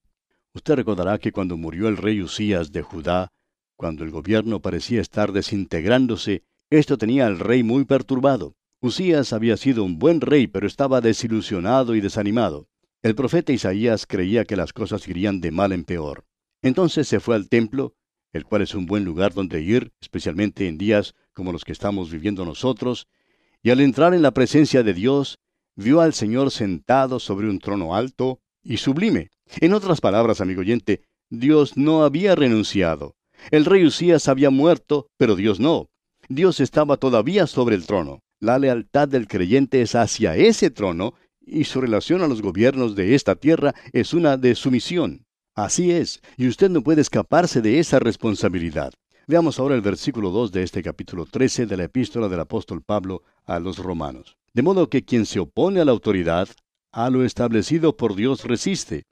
Usted 0.54 0.76
recordará 0.76 1.18
que 1.20 1.32
cuando 1.32 1.58
murió 1.58 1.88
el 1.88 1.98
rey 1.98 2.22
Usías 2.22 2.72
de 2.72 2.82
Judá, 2.82 3.32
cuando 3.76 4.04
el 4.04 4.12
gobierno 4.12 4.62
parecía 4.62 5.02
estar 5.02 5.32
desintegrándose, 5.32 6.44
esto 6.70 6.98
tenía 6.98 7.28
al 7.28 7.40
rey 7.40 7.64
muy 7.64 7.86
perturbado. 7.86 8.56
Usías 8.82 9.34
había 9.34 9.58
sido 9.58 9.84
un 9.84 10.00
buen 10.00 10.22
rey, 10.22 10.48
pero 10.48 10.68
estaba 10.68 11.02
desilusionado 11.02 11.96
y 11.96 12.02
desanimado. 12.02 12.68
El 13.02 13.16
profeta 13.16 13.54
Isaías 13.54 14.06
creía 14.08 14.46
que 14.46 14.56
las 14.56 14.74
cosas 14.74 15.08
irían 15.08 15.42
de 15.42 15.52
mal 15.52 15.72
en 15.72 15.84
peor. 15.84 16.26
Entonces 16.62 17.08
se 17.08 17.20
fue 17.20 17.36
al 17.36 17.50
templo, 17.50 17.96
el 18.34 18.46
cual 18.46 18.64
es 18.64 18.74
un 18.74 18.86
buen 18.86 19.06
lugar 19.06 19.34
donde 19.34 19.62
ir, 19.62 19.94
especialmente 20.02 20.68
en 20.68 20.78
días 20.78 21.14
como 21.34 21.52
los 21.52 21.64
que 21.64 21.72
estamos 21.72 22.12
viviendo 22.12 22.46
nosotros, 22.46 23.08
y 23.62 23.70
al 23.70 23.80
entrar 23.80 24.14
en 24.14 24.22
la 24.22 24.32
presencia 24.32 24.84
de 24.84 24.94
Dios, 24.94 25.40
vio 25.76 26.02
al 26.02 26.14
Señor 26.14 26.52
sentado 26.52 27.20
sobre 27.20 27.50
un 27.50 27.60
trono 27.60 27.96
alto 27.96 28.40
y 28.64 28.78
sublime. 28.78 29.32
En 29.62 29.74
otras 29.74 30.02
palabras, 30.02 30.42
amigo 30.42 30.62
oyente, 30.62 31.02
Dios 31.30 31.78
no 31.78 32.04
había 32.04 32.36
renunciado. 32.36 33.16
El 33.52 33.66
rey 33.66 33.86
Usías 33.86 34.28
había 34.28 34.50
muerto, 34.50 35.08
pero 35.18 35.36
Dios 35.36 35.60
no. 35.60 35.90
Dios 36.30 36.60
estaba 36.60 36.98
todavía 36.98 37.48
sobre 37.48 37.76
el 37.76 37.86
trono. 37.86 38.20
La 38.40 38.60
lealtad 38.60 39.08
del 39.08 39.28
creyente 39.28 39.82
es 39.82 39.96
hacia 39.96 40.36
ese 40.36 40.70
trono 40.70 41.14
y 41.46 41.66
su 41.66 41.80
relación 41.80 42.22
a 42.22 42.28
los 42.28 42.42
gobiernos 42.42 42.96
de 42.96 43.16
esta 43.16 43.36
tierra 43.36 43.74
es 43.94 44.14
una 44.14 44.38
de 44.38 44.56
sumisión. 44.56 45.26
Así 45.56 45.92
es, 45.92 46.22
y 46.38 46.48
usted 46.48 46.70
no 46.70 46.82
puede 46.82 47.02
escaparse 47.02 47.62
de 47.62 47.80
esa 47.80 48.00
responsabilidad. 48.00 48.94
Veamos 49.28 49.60
ahora 49.60 49.76
el 49.76 49.82
versículo 49.82 50.30
2 50.32 50.52
de 50.52 50.64
este 50.64 50.84
capítulo 50.84 51.26
13 51.26 51.66
de 51.66 51.78
la 51.78 51.86
epístola 51.86 52.28
del 52.28 52.42
apóstol 52.42 52.82
Pablo 52.82 53.24
a 53.46 53.60
los 53.60 53.78
romanos. 53.78 54.38
De 54.54 54.62
modo 54.62 54.90
que 54.90 55.04
quien 55.04 55.26
se 55.26 55.40
opone 55.40 55.80
a 55.80 55.86
la 55.86 55.92
autoridad, 55.92 56.50
a 56.92 57.10
lo 57.10 57.24
establecido 57.24 57.98
por 57.98 58.16
Dios 58.16 58.44
resiste, 58.44 59.04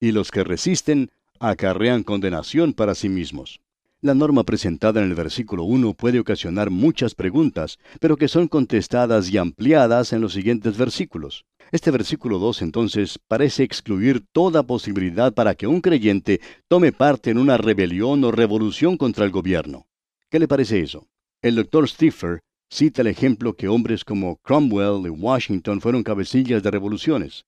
y 0.00 0.12
los 0.12 0.30
que 0.30 0.42
resisten 0.42 1.10
acarrean 1.38 2.02
condenación 2.02 2.72
para 2.72 2.94
sí 2.94 3.08
mismos. 3.08 3.60
La 4.02 4.14
norma 4.14 4.44
presentada 4.44 5.02
en 5.02 5.10
el 5.10 5.14
versículo 5.14 5.64
1 5.64 5.92
puede 5.92 6.20
ocasionar 6.20 6.70
muchas 6.70 7.14
preguntas, 7.14 7.78
pero 8.00 8.16
que 8.16 8.28
son 8.28 8.48
contestadas 8.48 9.30
y 9.30 9.36
ampliadas 9.36 10.14
en 10.14 10.22
los 10.22 10.32
siguientes 10.32 10.78
versículos. 10.78 11.44
Este 11.70 11.90
versículo 11.90 12.38
2 12.38 12.62
entonces 12.62 13.18
parece 13.28 13.62
excluir 13.62 14.24
toda 14.32 14.62
posibilidad 14.62 15.34
para 15.34 15.54
que 15.54 15.66
un 15.66 15.82
creyente 15.82 16.40
tome 16.66 16.92
parte 16.92 17.28
en 17.28 17.36
una 17.36 17.58
rebelión 17.58 18.24
o 18.24 18.32
revolución 18.32 18.96
contra 18.96 19.26
el 19.26 19.32
gobierno. 19.32 19.86
¿Qué 20.30 20.38
le 20.38 20.48
parece 20.48 20.80
eso? 20.80 21.06
El 21.42 21.56
doctor 21.56 21.86
Stiffer 21.86 22.40
cita 22.70 23.02
el 23.02 23.08
ejemplo 23.08 23.52
que 23.52 23.68
hombres 23.68 24.02
como 24.02 24.36
Cromwell 24.36 25.04
y 25.04 25.10
Washington 25.10 25.82
fueron 25.82 26.04
cabecillas 26.04 26.62
de 26.62 26.70
revoluciones. 26.70 27.44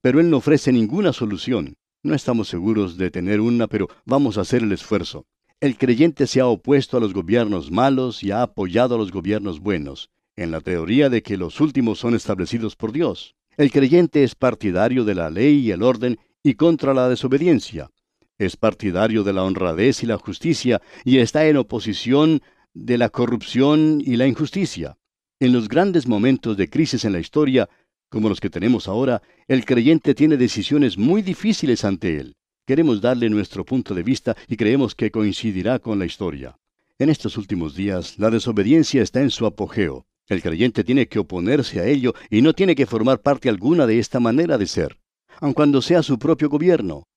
Pero 0.00 0.18
él 0.18 0.30
no 0.30 0.38
ofrece 0.38 0.72
ninguna 0.72 1.12
solución. 1.12 1.74
No 2.02 2.14
estamos 2.14 2.48
seguros 2.48 2.96
de 2.96 3.10
tener 3.10 3.42
una, 3.42 3.66
pero 3.66 3.88
vamos 4.06 4.38
a 4.38 4.40
hacer 4.40 4.62
el 4.62 4.72
esfuerzo. 4.72 5.26
El 5.60 5.76
creyente 5.76 6.26
se 6.26 6.40
ha 6.40 6.46
opuesto 6.46 6.96
a 6.96 7.00
los 7.00 7.12
gobiernos 7.12 7.70
malos 7.70 8.22
y 8.22 8.30
ha 8.30 8.40
apoyado 8.40 8.94
a 8.94 8.98
los 8.98 9.12
gobiernos 9.12 9.60
buenos, 9.60 10.08
en 10.34 10.52
la 10.52 10.62
teoría 10.62 11.10
de 11.10 11.22
que 11.22 11.36
los 11.36 11.60
últimos 11.60 11.98
son 11.98 12.14
establecidos 12.14 12.76
por 12.76 12.92
Dios. 12.92 13.34
El 13.58 13.70
creyente 13.70 14.24
es 14.24 14.34
partidario 14.34 15.04
de 15.04 15.14
la 15.14 15.28
ley 15.28 15.58
y 15.58 15.70
el 15.70 15.82
orden 15.82 16.18
y 16.42 16.54
contra 16.54 16.94
la 16.94 17.10
desobediencia. 17.10 17.90
Es 18.38 18.56
partidario 18.56 19.22
de 19.22 19.34
la 19.34 19.44
honradez 19.44 20.02
y 20.02 20.06
la 20.06 20.16
justicia 20.16 20.80
y 21.04 21.18
está 21.18 21.46
en 21.46 21.58
oposición 21.58 22.40
de 22.72 22.96
la 22.96 23.10
corrupción 23.10 24.00
y 24.02 24.16
la 24.16 24.26
injusticia. 24.26 24.96
En 25.40 25.52
los 25.52 25.68
grandes 25.68 26.08
momentos 26.08 26.56
de 26.56 26.70
crisis 26.70 27.04
en 27.04 27.12
la 27.12 27.20
historia, 27.20 27.68
como 28.08 28.30
los 28.30 28.40
que 28.40 28.48
tenemos 28.48 28.88
ahora, 28.88 29.20
el 29.46 29.66
creyente 29.66 30.14
tiene 30.14 30.38
decisiones 30.38 30.96
muy 30.96 31.20
difíciles 31.20 31.84
ante 31.84 32.16
él. 32.18 32.36
Queremos 32.70 33.00
darle 33.00 33.28
nuestro 33.28 33.64
punto 33.64 33.96
de 33.96 34.04
vista 34.04 34.36
y 34.46 34.56
creemos 34.56 34.94
que 34.94 35.10
coincidirá 35.10 35.80
con 35.80 35.98
la 35.98 36.06
historia. 36.06 36.56
En 37.00 37.10
estos 37.10 37.36
últimos 37.36 37.74
días, 37.74 38.16
la 38.16 38.30
desobediencia 38.30 39.02
está 39.02 39.20
en 39.20 39.30
su 39.30 39.44
apogeo. 39.44 40.06
El 40.28 40.40
creyente 40.40 40.84
tiene 40.84 41.08
que 41.08 41.18
oponerse 41.18 41.80
a 41.80 41.86
ello 41.86 42.14
y 42.30 42.42
no 42.42 42.52
tiene 42.52 42.76
que 42.76 42.86
formar 42.86 43.22
parte 43.22 43.48
alguna 43.48 43.88
de 43.88 43.98
esta 43.98 44.20
manera 44.20 44.56
de 44.56 44.68
ser, 44.68 45.00
aun 45.40 45.52
cuando 45.52 45.82
sea 45.82 46.04
su 46.04 46.16
propio 46.20 46.48
gobierno. 46.48 47.08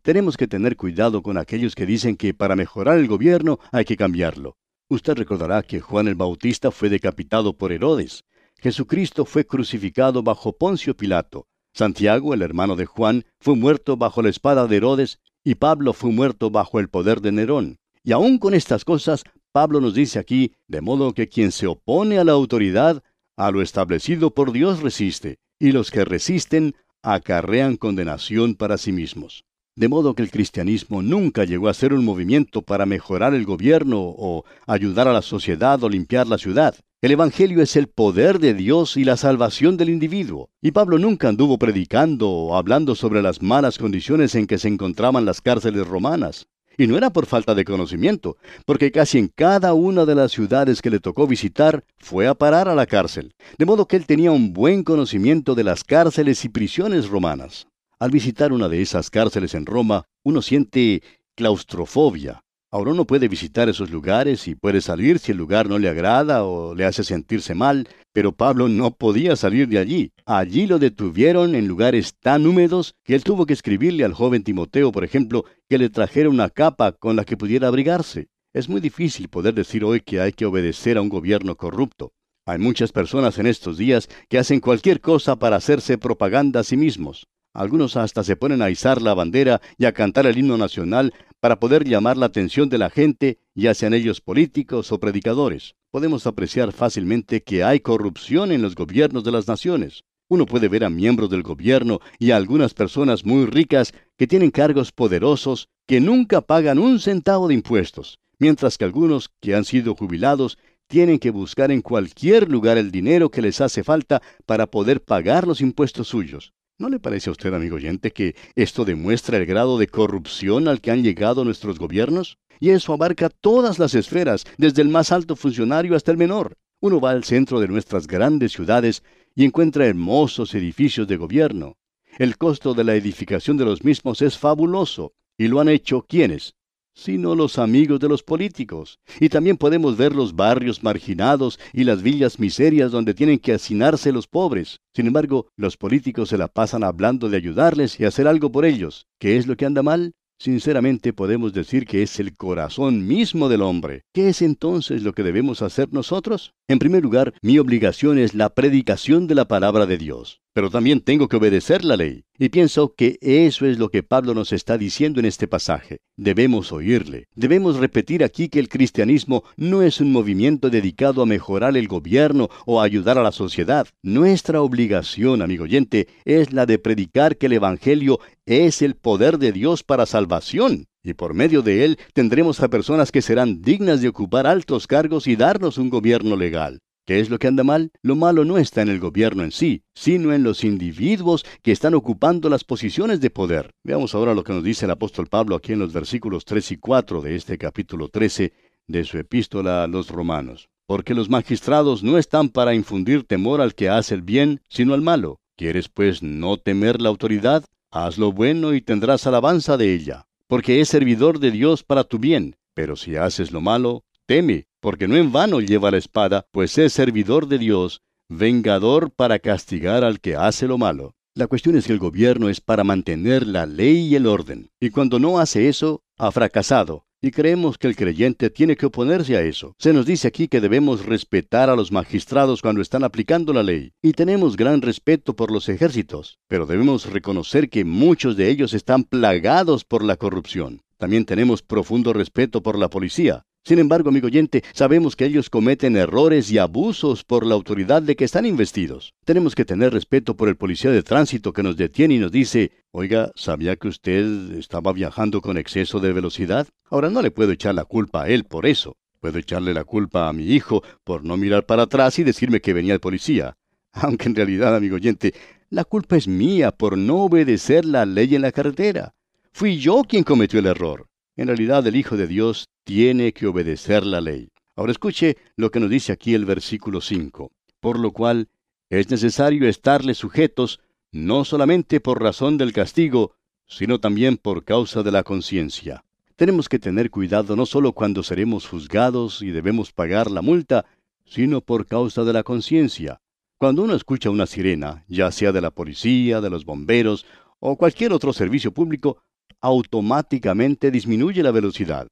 Tenemos 0.00 0.38
que 0.38 0.48
tener 0.48 0.78
cuidado 0.78 1.22
con 1.22 1.36
aquellos 1.36 1.74
que 1.74 1.84
dicen 1.84 2.16
que 2.16 2.32
para 2.32 2.56
mejorar 2.56 2.96
el 2.96 3.06
gobierno 3.06 3.58
hay 3.70 3.84
que 3.84 3.98
cambiarlo. 3.98 4.56
Usted 4.88 5.12
recordará 5.12 5.62
que 5.62 5.80
Juan 5.80 6.08
el 6.08 6.14
Bautista 6.14 6.70
fue 6.70 6.88
decapitado 6.88 7.52
por 7.52 7.70
Herodes. 7.70 8.24
Jesucristo 8.62 9.26
fue 9.26 9.44
crucificado 9.44 10.22
bajo 10.22 10.56
Poncio 10.56 10.96
Pilato. 10.96 11.48
Santiago, 11.74 12.34
el 12.34 12.42
hermano 12.42 12.76
de 12.76 12.86
Juan, 12.86 13.24
fue 13.40 13.56
muerto 13.56 13.96
bajo 13.96 14.22
la 14.22 14.28
espada 14.28 14.66
de 14.66 14.76
Herodes 14.76 15.18
y 15.44 15.56
Pablo 15.56 15.92
fue 15.92 16.10
muerto 16.10 16.50
bajo 16.50 16.78
el 16.78 16.88
poder 16.88 17.20
de 17.20 17.32
Nerón. 17.32 17.78
Y 18.04 18.12
aun 18.12 18.38
con 18.38 18.54
estas 18.54 18.84
cosas, 18.84 19.24
Pablo 19.52 19.80
nos 19.80 19.94
dice 19.94 20.18
aquí, 20.18 20.52
de 20.66 20.80
modo 20.80 21.12
que 21.12 21.28
quien 21.28 21.52
se 21.52 21.66
opone 21.66 22.18
a 22.18 22.24
la 22.24 22.32
autoridad, 22.32 23.02
a 23.36 23.50
lo 23.50 23.62
establecido 23.62 24.32
por 24.32 24.52
Dios 24.52 24.82
resiste, 24.82 25.38
y 25.58 25.72
los 25.72 25.90
que 25.90 26.04
resisten 26.04 26.74
acarrean 27.02 27.76
condenación 27.76 28.54
para 28.54 28.78
sí 28.78 28.92
mismos. 28.92 29.44
De 29.74 29.88
modo 29.88 30.14
que 30.14 30.22
el 30.22 30.30
cristianismo 30.30 31.00
nunca 31.00 31.44
llegó 31.44 31.68
a 31.68 31.74
ser 31.74 31.94
un 31.94 32.04
movimiento 32.04 32.60
para 32.60 32.84
mejorar 32.84 33.32
el 33.32 33.46
gobierno 33.46 34.00
o 34.00 34.44
ayudar 34.66 35.08
a 35.08 35.14
la 35.14 35.22
sociedad 35.22 35.82
o 35.82 35.88
limpiar 35.88 36.26
la 36.26 36.36
ciudad. 36.36 36.74
El 37.00 37.12
Evangelio 37.12 37.62
es 37.62 37.74
el 37.76 37.88
poder 37.88 38.38
de 38.38 38.52
Dios 38.52 38.98
y 38.98 39.04
la 39.04 39.16
salvación 39.16 39.78
del 39.78 39.88
individuo. 39.88 40.50
Y 40.60 40.72
Pablo 40.72 40.98
nunca 40.98 41.30
anduvo 41.30 41.58
predicando 41.58 42.28
o 42.30 42.54
hablando 42.54 42.94
sobre 42.94 43.22
las 43.22 43.40
malas 43.40 43.78
condiciones 43.78 44.34
en 44.34 44.46
que 44.46 44.58
se 44.58 44.68
encontraban 44.68 45.24
las 45.24 45.40
cárceles 45.40 45.88
romanas. 45.88 46.46
Y 46.76 46.86
no 46.86 46.98
era 46.98 47.10
por 47.10 47.24
falta 47.24 47.54
de 47.54 47.64
conocimiento, 47.64 48.36
porque 48.66 48.92
casi 48.92 49.18
en 49.18 49.28
cada 49.28 49.72
una 49.72 50.04
de 50.04 50.14
las 50.14 50.32
ciudades 50.32 50.82
que 50.82 50.90
le 50.90 51.00
tocó 51.00 51.26
visitar 51.26 51.82
fue 51.98 52.26
a 52.26 52.34
parar 52.34 52.68
a 52.68 52.74
la 52.74 52.84
cárcel. 52.84 53.32
De 53.56 53.64
modo 53.64 53.88
que 53.88 53.96
él 53.96 54.04
tenía 54.04 54.32
un 54.32 54.52
buen 54.52 54.84
conocimiento 54.84 55.54
de 55.54 55.64
las 55.64 55.82
cárceles 55.82 56.44
y 56.44 56.50
prisiones 56.50 57.08
romanas. 57.08 57.66
Al 58.02 58.10
visitar 58.10 58.52
una 58.52 58.68
de 58.68 58.82
esas 58.82 59.10
cárceles 59.10 59.54
en 59.54 59.64
Roma, 59.64 60.08
uno 60.24 60.42
siente 60.42 61.04
claustrofobia, 61.36 62.42
Ahora 62.68 62.90
uno 62.90 63.04
puede 63.04 63.28
visitar 63.28 63.68
esos 63.68 63.90
lugares 63.90 64.48
y 64.48 64.56
puede 64.56 64.80
salir 64.80 65.20
si 65.20 65.30
el 65.30 65.38
lugar 65.38 65.68
no 65.68 65.78
le 65.78 65.88
agrada 65.88 66.42
o 66.42 66.74
le 66.74 66.84
hace 66.84 67.04
sentirse 67.04 67.54
mal, 67.54 67.86
pero 68.12 68.32
Pablo 68.32 68.66
no 68.66 68.90
podía 68.90 69.36
salir 69.36 69.68
de 69.68 69.78
allí. 69.78 70.12
Allí 70.26 70.66
lo 70.66 70.80
detuvieron 70.80 71.54
en 71.54 71.68
lugares 71.68 72.16
tan 72.18 72.44
húmedos 72.44 72.96
que 73.04 73.14
él 73.14 73.22
tuvo 73.22 73.46
que 73.46 73.52
escribirle 73.52 74.04
al 74.04 74.14
joven 74.14 74.42
Timoteo, 74.42 74.90
por 74.90 75.04
ejemplo, 75.04 75.44
que 75.68 75.78
le 75.78 75.88
trajera 75.88 76.28
una 76.28 76.50
capa 76.50 76.90
con 76.90 77.14
la 77.14 77.24
que 77.24 77.36
pudiera 77.36 77.68
abrigarse. 77.68 78.26
Es 78.52 78.68
muy 78.68 78.80
difícil 78.80 79.28
poder 79.28 79.54
decir 79.54 79.84
hoy 79.84 80.00
que 80.00 80.20
hay 80.20 80.32
que 80.32 80.46
obedecer 80.46 80.96
a 80.96 81.02
un 81.02 81.08
gobierno 81.08 81.54
corrupto. 81.54 82.14
Hay 82.46 82.58
muchas 82.58 82.90
personas 82.90 83.38
en 83.38 83.46
estos 83.46 83.78
días 83.78 84.08
que 84.28 84.38
hacen 84.38 84.58
cualquier 84.58 85.00
cosa 85.00 85.36
para 85.36 85.54
hacerse 85.54 85.98
propaganda 85.98 86.58
a 86.58 86.64
sí 86.64 86.76
mismos. 86.76 87.28
Algunos 87.54 87.96
hasta 87.96 88.24
se 88.24 88.34
ponen 88.34 88.62
a 88.62 88.70
izar 88.70 89.02
la 89.02 89.12
bandera 89.12 89.60
y 89.76 89.84
a 89.84 89.92
cantar 89.92 90.26
el 90.26 90.38
himno 90.38 90.56
nacional 90.56 91.12
para 91.38 91.60
poder 91.60 91.84
llamar 91.84 92.16
la 92.16 92.26
atención 92.26 92.70
de 92.70 92.78
la 92.78 92.88
gente, 92.88 93.38
ya 93.54 93.74
sean 93.74 93.92
ellos 93.92 94.22
políticos 94.22 94.90
o 94.90 94.98
predicadores. 94.98 95.74
Podemos 95.90 96.26
apreciar 96.26 96.72
fácilmente 96.72 97.42
que 97.42 97.62
hay 97.62 97.80
corrupción 97.80 98.52
en 98.52 98.62
los 98.62 98.74
gobiernos 98.74 99.22
de 99.24 99.32
las 99.32 99.48
naciones. 99.48 100.04
Uno 100.28 100.46
puede 100.46 100.68
ver 100.68 100.82
a 100.82 100.88
miembros 100.88 101.28
del 101.28 101.42
gobierno 101.42 102.00
y 102.18 102.30
a 102.30 102.36
algunas 102.36 102.72
personas 102.72 103.26
muy 103.26 103.44
ricas 103.44 103.92
que 104.16 104.26
tienen 104.26 104.50
cargos 104.50 104.90
poderosos 104.90 105.68
que 105.86 106.00
nunca 106.00 106.40
pagan 106.40 106.78
un 106.78 107.00
centavo 107.00 107.48
de 107.48 107.54
impuestos, 107.54 108.18
mientras 108.38 108.78
que 108.78 108.86
algunos 108.86 109.28
que 109.40 109.54
han 109.54 109.66
sido 109.66 109.94
jubilados 109.94 110.56
tienen 110.86 111.18
que 111.18 111.30
buscar 111.30 111.70
en 111.70 111.82
cualquier 111.82 112.50
lugar 112.50 112.78
el 112.78 112.90
dinero 112.90 113.30
que 113.30 113.42
les 113.42 113.60
hace 113.60 113.84
falta 113.84 114.22
para 114.46 114.68
poder 114.68 115.04
pagar 115.04 115.46
los 115.46 115.60
impuestos 115.60 116.08
suyos. 116.08 116.54
¿No 116.78 116.88
le 116.88 116.98
parece 116.98 117.28
a 117.28 117.32
usted, 117.32 117.52
amigo 117.52 117.76
oyente, 117.76 118.12
que 118.12 118.34
esto 118.56 118.84
demuestra 118.84 119.36
el 119.36 119.46
grado 119.46 119.78
de 119.78 119.88
corrupción 119.88 120.68
al 120.68 120.80
que 120.80 120.90
han 120.90 121.02
llegado 121.02 121.44
nuestros 121.44 121.78
gobiernos? 121.78 122.38
Y 122.60 122.70
eso 122.70 122.92
abarca 122.92 123.28
todas 123.28 123.78
las 123.78 123.94
esferas, 123.94 124.44
desde 124.56 124.82
el 124.82 124.88
más 124.88 125.12
alto 125.12 125.36
funcionario 125.36 125.94
hasta 125.94 126.10
el 126.10 126.16
menor. 126.16 126.56
Uno 126.80 127.00
va 127.00 127.10
al 127.10 127.24
centro 127.24 127.60
de 127.60 127.68
nuestras 127.68 128.06
grandes 128.06 128.52
ciudades 128.52 129.02
y 129.34 129.44
encuentra 129.44 129.86
hermosos 129.86 130.54
edificios 130.54 131.06
de 131.06 131.16
gobierno. 131.16 131.76
El 132.18 132.36
costo 132.36 132.74
de 132.74 132.84
la 132.84 132.94
edificación 132.94 133.56
de 133.56 133.64
los 133.64 133.84
mismos 133.84 134.22
es 134.22 134.38
fabuloso. 134.38 135.12
¿Y 135.38 135.48
lo 135.48 135.60
han 135.60 135.68
hecho 135.68 136.04
quiénes? 136.08 136.54
Sino 136.94 137.34
los 137.34 137.58
amigos 137.58 138.00
de 138.00 138.08
los 138.08 138.22
políticos. 138.22 138.98
Y 139.20 139.28
también 139.28 139.56
podemos 139.56 139.96
ver 139.96 140.14
los 140.14 140.34
barrios 140.34 140.82
marginados 140.82 141.58
y 141.72 141.84
las 141.84 142.02
villas 142.02 142.38
miserias 142.38 142.92
donde 142.92 143.14
tienen 143.14 143.38
que 143.38 143.54
hacinarse 143.54 144.12
los 144.12 144.26
pobres. 144.26 144.80
Sin 144.94 145.06
embargo, 145.06 145.48
los 145.56 145.76
políticos 145.76 146.28
se 146.28 146.38
la 146.38 146.48
pasan 146.48 146.84
hablando 146.84 147.28
de 147.28 147.36
ayudarles 147.36 147.98
y 147.98 148.04
hacer 148.04 148.26
algo 148.26 148.52
por 148.52 148.64
ellos. 148.64 149.06
¿Qué 149.18 149.36
es 149.36 149.46
lo 149.46 149.56
que 149.56 149.66
anda 149.66 149.82
mal? 149.82 150.12
Sinceramente 150.42 151.12
podemos 151.12 151.52
decir 151.52 151.86
que 151.86 152.02
es 152.02 152.18
el 152.18 152.36
corazón 152.36 153.06
mismo 153.06 153.48
del 153.48 153.62
hombre. 153.62 154.02
¿Qué 154.12 154.28
es 154.28 154.42
entonces 154.42 155.04
lo 155.04 155.12
que 155.12 155.22
debemos 155.22 155.62
hacer 155.62 155.92
nosotros? 155.92 156.52
En 156.66 156.80
primer 156.80 157.04
lugar, 157.04 157.32
mi 157.42 157.60
obligación 157.60 158.18
es 158.18 158.34
la 158.34 158.48
predicación 158.48 159.28
de 159.28 159.36
la 159.36 159.46
palabra 159.46 159.86
de 159.86 159.98
Dios, 159.98 160.40
pero 160.52 160.70
también 160.70 161.00
tengo 161.00 161.28
que 161.28 161.36
obedecer 161.36 161.84
la 161.84 161.96
ley. 161.96 162.24
Y 162.38 162.48
pienso 162.48 162.94
que 162.94 163.18
eso 163.20 163.66
es 163.66 163.78
lo 163.78 163.88
que 163.88 164.02
Pablo 164.02 164.34
nos 164.34 164.52
está 164.52 164.76
diciendo 164.76 165.20
en 165.20 165.26
este 165.26 165.46
pasaje. 165.46 166.00
Debemos 166.16 166.72
oírle. 166.72 167.26
Debemos 167.34 167.76
repetir 167.76 168.24
aquí 168.24 168.48
que 168.48 168.58
el 168.58 168.68
cristianismo 168.68 169.44
no 169.56 169.82
es 169.82 170.00
un 170.00 170.12
movimiento 170.12 170.70
dedicado 170.70 171.22
a 171.22 171.26
mejorar 171.26 171.76
el 171.76 171.88
gobierno 171.88 172.48
o 172.66 172.80
a 172.80 172.84
ayudar 172.84 173.18
a 173.18 173.22
la 173.22 173.32
sociedad. 173.32 173.86
Nuestra 174.02 174.60
obligación, 174.60 175.42
amigo 175.42 175.64
oyente, 175.64 176.08
es 176.24 176.52
la 176.52 176.66
de 176.66 176.78
predicar 176.78 177.36
que 177.36 177.46
el 177.46 177.54
Evangelio 177.54 178.20
es 178.44 178.82
el 178.82 178.96
poder 178.96 179.38
de 179.38 179.52
Dios 179.52 179.82
para 179.82 180.06
salvación 180.06 180.86
y 181.04 181.14
por 181.14 181.34
medio 181.34 181.62
de 181.62 181.84
él 181.84 181.98
tendremos 182.12 182.60
a 182.60 182.68
personas 182.68 183.10
que 183.10 183.22
serán 183.22 183.60
dignas 183.60 184.00
de 184.00 184.08
ocupar 184.08 184.46
altos 184.46 184.86
cargos 184.86 185.26
y 185.26 185.36
darnos 185.36 185.78
un 185.78 185.90
gobierno 185.90 186.36
legal. 186.36 186.80
¿Qué 187.12 187.20
es 187.20 187.28
lo 187.28 187.38
que 187.38 187.46
anda 187.46 187.62
mal? 187.62 187.92
Lo 188.00 188.16
malo 188.16 188.46
no 188.46 188.56
está 188.56 188.80
en 188.80 188.88
el 188.88 188.98
gobierno 188.98 189.42
en 189.42 189.52
sí, 189.52 189.82
sino 189.94 190.32
en 190.32 190.42
los 190.42 190.64
individuos 190.64 191.44
que 191.60 191.70
están 191.70 191.92
ocupando 191.92 192.48
las 192.48 192.64
posiciones 192.64 193.20
de 193.20 193.28
poder. 193.28 193.74
Veamos 193.84 194.14
ahora 194.14 194.32
lo 194.32 194.42
que 194.42 194.54
nos 194.54 194.64
dice 194.64 194.86
el 194.86 194.92
apóstol 194.92 195.26
Pablo 195.26 195.54
aquí 195.54 195.74
en 195.74 195.78
los 195.78 195.92
versículos 195.92 196.46
3 196.46 196.72
y 196.72 196.76
4 196.78 197.20
de 197.20 197.36
este 197.36 197.58
capítulo 197.58 198.08
13 198.08 198.54
de 198.86 199.04
su 199.04 199.18
epístola 199.18 199.84
a 199.84 199.88
los 199.88 200.08
romanos. 200.08 200.70
Porque 200.86 201.12
los 201.12 201.28
magistrados 201.28 202.02
no 202.02 202.16
están 202.16 202.48
para 202.48 202.74
infundir 202.74 203.24
temor 203.24 203.60
al 203.60 203.74
que 203.74 203.90
hace 203.90 204.14
el 204.14 204.22
bien, 204.22 204.62
sino 204.70 204.94
al 204.94 205.02
malo. 205.02 205.38
¿Quieres 205.54 205.90
pues 205.90 206.22
no 206.22 206.56
temer 206.56 207.02
la 207.02 207.10
autoridad? 207.10 207.62
Haz 207.90 208.16
lo 208.16 208.32
bueno 208.32 208.72
y 208.72 208.80
tendrás 208.80 209.26
alabanza 209.26 209.76
de 209.76 209.92
ella 209.92 210.28
porque 210.52 210.80
es 210.80 210.88
servidor 210.88 211.40
de 211.40 211.50
Dios 211.50 211.82
para 211.82 212.04
tu 212.04 212.18
bien. 212.18 212.56
Pero 212.72 212.96
si 212.96 213.16
haces 213.16 213.52
lo 213.52 213.60
malo, 213.60 214.04
teme, 214.26 214.66
porque 214.82 215.06
no 215.06 215.16
en 215.16 215.30
vano 215.30 215.60
lleva 215.60 215.92
la 215.92 215.98
espada, 215.98 216.44
pues 216.50 216.76
es 216.76 216.92
servidor 216.92 217.46
de 217.46 217.58
Dios, 217.58 218.02
vengador 218.28 219.12
para 219.12 219.38
castigar 219.38 220.02
al 220.02 220.18
que 220.18 220.34
hace 220.34 220.66
lo 220.66 220.76
malo. 220.76 221.14
La 221.36 221.46
cuestión 221.46 221.76
es 221.76 221.86
que 221.86 221.92
el 221.92 222.00
gobierno 222.00 222.48
es 222.48 222.60
para 222.60 222.82
mantener 222.82 223.46
la 223.46 223.64
ley 223.64 224.08
y 224.08 224.16
el 224.16 224.26
orden, 224.26 224.70
y 224.80 224.90
cuando 224.90 225.20
no 225.20 225.38
hace 225.38 225.68
eso, 225.68 226.02
ha 226.18 226.32
fracasado, 226.32 227.06
y 227.22 227.30
creemos 227.30 227.78
que 227.78 227.86
el 227.86 227.94
creyente 227.94 228.50
tiene 228.50 228.74
que 228.74 228.86
oponerse 228.86 229.36
a 229.36 229.42
eso. 229.42 229.76
Se 229.78 229.92
nos 229.92 230.04
dice 230.04 230.26
aquí 230.26 230.48
que 230.48 230.60
debemos 230.60 231.06
respetar 231.06 231.70
a 231.70 231.76
los 231.76 231.92
magistrados 231.92 232.60
cuando 232.60 232.82
están 232.82 233.04
aplicando 233.04 233.52
la 233.52 233.62
ley, 233.62 233.92
y 234.02 234.14
tenemos 234.14 234.56
gran 234.56 234.82
respeto 234.82 235.36
por 235.36 235.52
los 235.52 235.68
ejércitos, 235.68 236.40
pero 236.48 236.66
debemos 236.66 237.06
reconocer 237.06 237.70
que 237.70 237.84
muchos 237.84 238.36
de 238.36 238.50
ellos 238.50 238.74
están 238.74 239.04
plagados 239.04 239.84
por 239.84 240.02
la 240.02 240.16
corrupción. 240.16 240.82
También 240.98 241.24
tenemos 241.24 241.62
profundo 241.62 242.12
respeto 242.12 242.62
por 242.62 242.78
la 242.78 242.88
policía, 242.90 243.44
sin 243.64 243.78
embargo, 243.78 244.08
amigo 244.08 244.26
oyente, 244.26 244.64
sabemos 244.72 245.14
que 245.14 245.24
ellos 245.24 245.48
cometen 245.48 245.96
errores 245.96 246.50
y 246.50 246.58
abusos 246.58 247.22
por 247.22 247.46
la 247.46 247.54
autoridad 247.54 248.02
de 248.02 248.16
que 248.16 248.24
están 248.24 248.44
investidos. 248.44 249.14
Tenemos 249.24 249.54
que 249.54 249.64
tener 249.64 249.92
respeto 249.92 250.36
por 250.36 250.48
el 250.48 250.56
policía 250.56 250.90
de 250.90 251.04
tránsito 251.04 251.52
que 251.52 251.62
nos 251.62 251.76
detiene 251.76 252.14
y 252.14 252.18
nos 252.18 252.32
dice, 252.32 252.72
oiga, 252.90 253.30
¿sabía 253.36 253.76
que 253.76 253.86
usted 253.86 254.58
estaba 254.58 254.92
viajando 254.92 255.40
con 255.40 255.58
exceso 255.58 256.00
de 256.00 256.12
velocidad? 256.12 256.66
Ahora 256.90 257.08
no 257.08 257.22
le 257.22 257.30
puedo 257.30 257.52
echar 257.52 257.76
la 257.76 257.84
culpa 257.84 258.24
a 258.24 258.28
él 258.28 258.42
por 258.44 258.66
eso. 258.66 258.96
Puedo 259.20 259.38
echarle 259.38 259.72
la 259.72 259.84
culpa 259.84 260.28
a 260.28 260.32
mi 260.32 260.46
hijo 260.46 260.82
por 261.04 261.24
no 261.24 261.36
mirar 261.36 261.64
para 261.64 261.84
atrás 261.84 262.18
y 262.18 262.24
decirme 262.24 262.60
que 262.60 262.72
venía 262.72 262.94
el 262.94 263.00
policía. 263.00 263.54
Aunque 263.92 264.28
en 264.28 264.34
realidad, 264.34 264.74
amigo 264.74 264.96
oyente, 264.96 265.34
la 265.70 265.84
culpa 265.84 266.16
es 266.16 266.26
mía 266.26 266.72
por 266.72 266.98
no 266.98 267.18
obedecer 267.18 267.84
la 267.84 268.06
ley 268.06 268.34
en 268.34 268.42
la 268.42 268.50
carretera. 268.50 269.14
Fui 269.52 269.78
yo 269.78 270.02
quien 270.02 270.24
cometió 270.24 270.58
el 270.58 270.66
error. 270.66 271.06
En 271.36 271.46
realidad 271.46 271.86
el 271.86 271.96
Hijo 271.96 272.16
de 272.16 272.26
Dios 272.26 272.68
tiene 272.84 273.32
que 273.32 273.46
obedecer 273.46 274.04
la 274.04 274.20
ley. 274.20 274.50
Ahora 274.76 274.92
escuche 274.92 275.36
lo 275.56 275.70
que 275.70 275.80
nos 275.80 275.88
dice 275.88 276.12
aquí 276.12 276.34
el 276.34 276.44
versículo 276.44 277.00
5. 277.00 277.50
Por 277.80 277.98
lo 277.98 278.12
cual 278.12 278.48
es 278.90 279.10
necesario 279.10 279.66
estarle 279.66 280.14
sujetos 280.14 280.80
no 281.10 281.44
solamente 281.44 282.00
por 282.00 282.22
razón 282.22 282.58
del 282.58 282.72
castigo, 282.72 283.34
sino 283.66 283.98
también 283.98 284.36
por 284.36 284.64
causa 284.64 285.02
de 285.02 285.10
la 285.10 285.22
conciencia. 285.22 286.04
Tenemos 286.36 286.68
que 286.68 286.78
tener 286.78 287.10
cuidado 287.10 287.56
no 287.56 287.64
solo 287.64 287.92
cuando 287.92 288.22
seremos 288.22 288.66
juzgados 288.68 289.40
y 289.40 289.50
debemos 289.50 289.92
pagar 289.92 290.30
la 290.30 290.42
multa, 290.42 290.84
sino 291.24 291.62
por 291.62 291.86
causa 291.86 292.24
de 292.24 292.32
la 292.32 292.42
conciencia. 292.42 293.20
Cuando 293.56 293.84
uno 293.84 293.94
escucha 293.94 294.28
una 294.28 294.46
sirena, 294.46 295.04
ya 295.08 295.30
sea 295.30 295.52
de 295.52 295.60
la 295.60 295.70
policía, 295.70 296.40
de 296.40 296.50
los 296.50 296.64
bomberos 296.64 297.24
o 297.60 297.76
cualquier 297.76 298.12
otro 298.12 298.32
servicio 298.32 298.72
público, 298.72 299.18
automáticamente 299.62 300.90
disminuye 300.90 301.42
la 301.42 301.52
velocidad. 301.52 302.08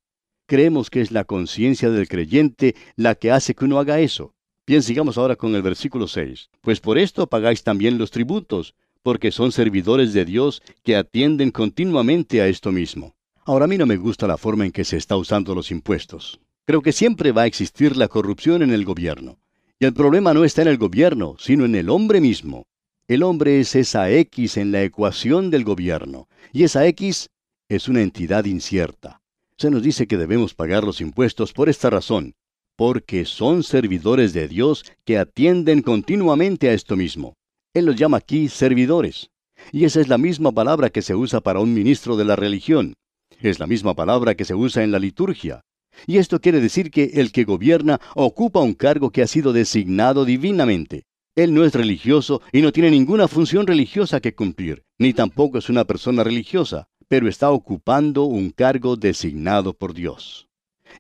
Creemos 0.47 0.89
que 0.89 1.01
es 1.01 1.11
la 1.11 1.25
conciencia 1.25 1.91
del 1.91 2.09
creyente 2.09 2.75
la 2.97 3.15
que 3.15 3.31
hace 3.31 3.55
que 3.55 3.65
uno 3.65 3.79
haga 3.79 4.01
eso. 4.01 4.33
Bien, 4.67 4.83
sigamos 4.83 5.19
ahora 5.19 5.37
con 5.37 5.55
el 5.55 5.63
versículo 5.63 6.09
6. 6.09 6.51
Pues 6.61 6.81
por 6.81 6.97
esto 6.97 7.27
pagáis 7.27 7.63
también 7.63 7.99
los 7.99 8.11
tributos, 8.11 8.75
porque 9.03 9.33
son 9.33 9.53
servidores 9.53 10.13
de 10.13 10.25
Dios 10.25 10.63
que 10.83 10.97
atienden 10.97 11.51
continuamente 11.51 12.41
a 12.41 12.47
esto 12.47 12.71
mismo. 12.73 13.15
Ahora 13.45 13.65
a 13.65 13.69
mí 13.69 13.77
no 13.79 13.87
me 13.87 13.97
gusta 13.97 14.27
la 14.27 14.37
forma 14.37 14.65
en 14.65 14.73
que 14.73 14.85
se 14.85 14.97
está 14.97 15.17
usando 15.17 15.55
los 15.55 15.71
impuestos. 15.71 16.41
Creo 16.67 16.83
que 16.83 16.93
siempre 16.93 17.33
va 17.33 17.43
a 17.43 17.47
existir 17.47 17.97
la 17.97 18.09
corrupción 18.09 18.63
en 18.63 18.71
el 18.71 18.85
gobierno. 18.85 19.39
Y 19.79 19.87
el 19.87 19.95
problema 19.95 20.35
no 20.35 20.45
está 20.45 20.63
en 20.63 20.69
el 20.69 20.79
gobierno, 20.79 21.37
sino 21.39 21.65
en 21.65 21.75
el 21.75 21.89
hombre 21.89 22.21
mismo. 22.21 22.67
El 23.09 23.25
hombre 23.25 23.59
es 23.59 23.75
esa 23.75 24.09
X 24.09 24.57
en 24.57 24.71
la 24.71 24.85
ecuación 24.85 25.51
del 25.51 25.65
gobierno, 25.65 26.29
y 26.53 26.63
esa 26.63 26.87
X 26.87 27.29
es 27.71 27.89
una 27.89 28.03
entidad 28.03 28.47
incierta. 28.47 29.23
Se 29.57 29.71
nos 29.71 29.83
dice 29.83 30.09
que 30.09 30.17
debemos 30.17 30.55
pagar 30.55 30.83
los 30.83 31.01
impuestos 31.01 31.53
por 31.53 31.69
esta 31.69 31.89
razón, 31.89 32.35
porque 32.77 33.25
son 33.25 33.63
servidores 33.63 34.33
de 34.33 34.49
Dios 34.49 34.85
que 35.05 35.19
atienden 35.19 35.81
continuamente 35.81 36.69
a 36.69 36.73
esto 36.73 36.97
mismo. 36.97 37.35
Él 37.73 37.87
los 37.87 37.95
llama 37.95 38.17
aquí 38.17 38.49
servidores. 38.49 39.31
Y 39.71 39.85
esa 39.85 40.01
es 40.01 40.09
la 40.09 40.19
misma 40.19 40.51
palabra 40.51 40.91
que 40.91 41.01
se 41.01 41.15
usa 41.15 41.41
para 41.41 41.61
un 41.61 41.73
ministro 41.73 42.17
de 42.17 42.25
la 42.25 42.35
religión. 42.35 42.95
Es 43.41 43.61
la 43.61 43.69
misma 43.69 43.95
palabra 43.95 44.35
que 44.35 44.45
se 44.45 44.57
usa 44.57 44.83
en 44.83 44.91
la 44.91 44.99
liturgia. 44.99 45.61
Y 46.09 46.19
esto 46.19 46.41
quiere 46.41 46.61
decir 46.61 46.91
que 46.91 47.05
el 47.15 47.31
que 47.31 47.45
gobierna 47.45 48.01
ocupa 48.17 48.61
un 48.61 48.75
cargo 48.75 49.11
que 49.11 49.23
ha 49.23 49.29
sido 49.29 49.53
designado 49.53 50.25
divinamente. 50.25 51.05
Él 51.37 51.55
no 51.55 51.65
es 51.65 51.73
religioso 51.73 52.43
y 52.53 52.63
no 52.63 52.73
tiene 52.73 52.91
ninguna 52.91 53.29
función 53.29 53.65
religiosa 53.69 54.19
que 54.19 54.35
cumplir, 54.35 54.83
ni 54.99 55.13
tampoco 55.13 55.59
es 55.59 55.69
una 55.69 55.85
persona 55.85 56.25
religiosa 56.25 56.89
pero 57.11 57.27
está 57.27 57.51
ocupando 57.51 58.23
un 58.23 58.51
cargo 58.51 58.95
designado 58.95 59.75
por 59.75 59.95
Dios. 59.95 60.47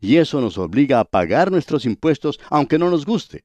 Y 0.01 0.17
eso 0.17 0.41
nos 0.41 0.59
obliga 0.59 0.99
a 0.99 1.05
pagar 1.05 1.53
nuestros 1.53 1.85
impuestos 1.87 2.41
aunque 2.51 2.81
no 2.81 2.91
nos 2.91 3.07
guste. 3.07 3.45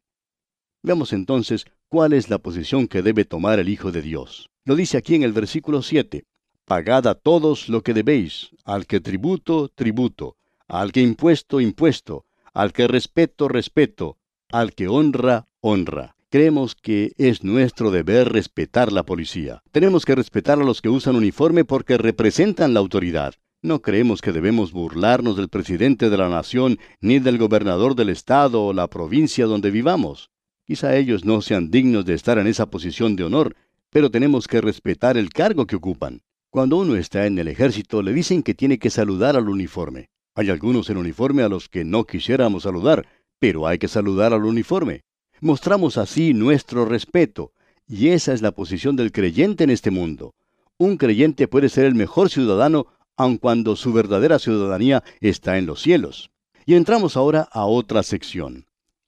Veamos 0.82 1.14
entonces 1.14 1.68
cuál 1.90 2.14
es 2.14 2.28
la 2.32 2.40
posición 2.40 2.88
que 2.88 3.04
debe 3.04 3.24
tomar 3.24 3.60
el 3.60 3.70
Hijo 3.70 3.92
de 3.92 4.02
Dios. 4.02 4.50
Lo 4.64 4.76
dice 4.76 4.98
aquí 4.98 5.14
en 5.14 5.22
el 5.22 5.32
versículo 5.32 5.84
7. 5.84 6.26
Pagad 6.66 7.06
a 7.06 7.14
todos 7.14 7.70
lo 7.70 7.84
que 7.84 7.94
debéis, 7.94 8.50
al 8.64 8.88
que 8.88 9.00
tributo, 9.00 9.70
tributo, 9.70 10.36
al 10.68 10.92
que 10.92 11.02
impuesto, 11.02 11.62
impuesto, 11.62 12.26
al 12.52 12.74
que 12.74 12.88
respeto, 12.88 13.48
respeto, 13.48 14.18
al 14.50 14.74
que 14.74 14.88
honra, 14.88 15.48
honra. 15.62 16.15
Creemos 16.36 16.76
que 16.76 17.14
es 17.18 17.46
nuestro 17.46 17.92
deber 17.92 18.28
respetar 18.28 18.92
la 18.92 19.04
policía. 19.04 19.64
Tenemos 19.72 20.04
que 20.04 20.16
respetar 20.16 20.60
a 20.60 20.66
los 20.66 20.82
que 20.82 20.90
usan 20.90 21.16
uniforme 21.16 21.64
porque 21.64 21.98
representan 21.98 22.74
la 22.74 22.82
autoridad. 22.82 23.36
No 23.62 23.82
creemos 23.82 24.22
que 24.22 24.34
debemos 24.34 24.74
burlarnos 24.74 25.38
del 25.38 25.48
presidente 25.48 26.10
de 26.10 26.18
la 26.18 26.28
nación, 26.28 26.78
ni 27.00 27.20
del 27.20 27.38
gobernador 27.38 27.96
del 27.96 28.10
estado 28.10 28.66
o 28.66 28.74
la 28.74 28.90
provincia 28.90 29.46
donde 29.46 29.72
vivamos. 29.72 30.30
Quizá 30.66 30.98
ellos 30.98 31.24
no 31.24 31.40
sean 31.40 31.72
dignos 31.72 32.04
de 32.04 32.16
estar 32.16 32.38
en 32.38 32.48
esa 32.48 32.66
posición 32.66 33.16
de 33.16 33.24
honor, 33.24 33.56
pero 33.90 34.12
tenemos 34.12 34.50
que 34.50 34.60
respetar 34.60 35.16
el 35.16 35.30
cargo 35.30 35.66
que 35.66 35.78
ocupan. 35.78 36.22
Cuando 36.50 36.76
uno 36.76 36.98
está 36.98 37.28
en 37.28 37.40
el 37.40 37.48
ejército 37.48 38.02
le 38.02 38.12
dicen 38.12 38.44
que 38.44 38.54
tiene 38.54 38.78
que 38.78 38.90
saludar 38.90 39.38
al 39.38 39.48
uniforme. 39.48 40.10
Hay 40.36 40.50
algunos 40.50 40.90
en 40.90 40.98
uniforme 40.98 41.44
a 41.44 41.48
los 41.48 41.70
que 41.70 41.86
no 41.86 42.04
quisiéramos 42.04 42.64
saludar, 42.64 43.08
pero 43.40 43.68
hay 43.68 43.78
que 43.78 43.88
saludar 43.88 44.34
al 44.34 44.44
uniforme. 44.44 45.06
Mostramos 45.42 45.98
así 45.98 46.34
nuestro 46.34 46.86
respeto, 46.86 47.52
y 47.88 48.10
esa 48.10 48.34
es 48.34 48.42
la 48.42 48.52
posición 48.52 48.96
del 48.96 49.12
creyente 49.12 49.64
en 49.64 49.70
este 49.70 49.92
mundo. 49.92 50.34
Un 50.78 50.98
creyente 50.98 51.48
puede 51.48 51.70
ser 51.70 51.86
el 51.86 51.96
mejor 51.96 52.30
ciudadano 52.30 52.88
aun 53.18 53.38
cuando 53.38 53.76
su 53.76 53.94
verdadera 53.94 54.40
ciudadanía 54.40 55.04
está 55.22 55.58
en 55.58 55.66
los 55.66 55.82
cielos. 55.82 56.32
Y 56.66 56.76
entramos 56.76 57.16
ahora 57.16 57.48
a 57.52 57.66
otra 57.66 58.04
sección. 58.04 58.66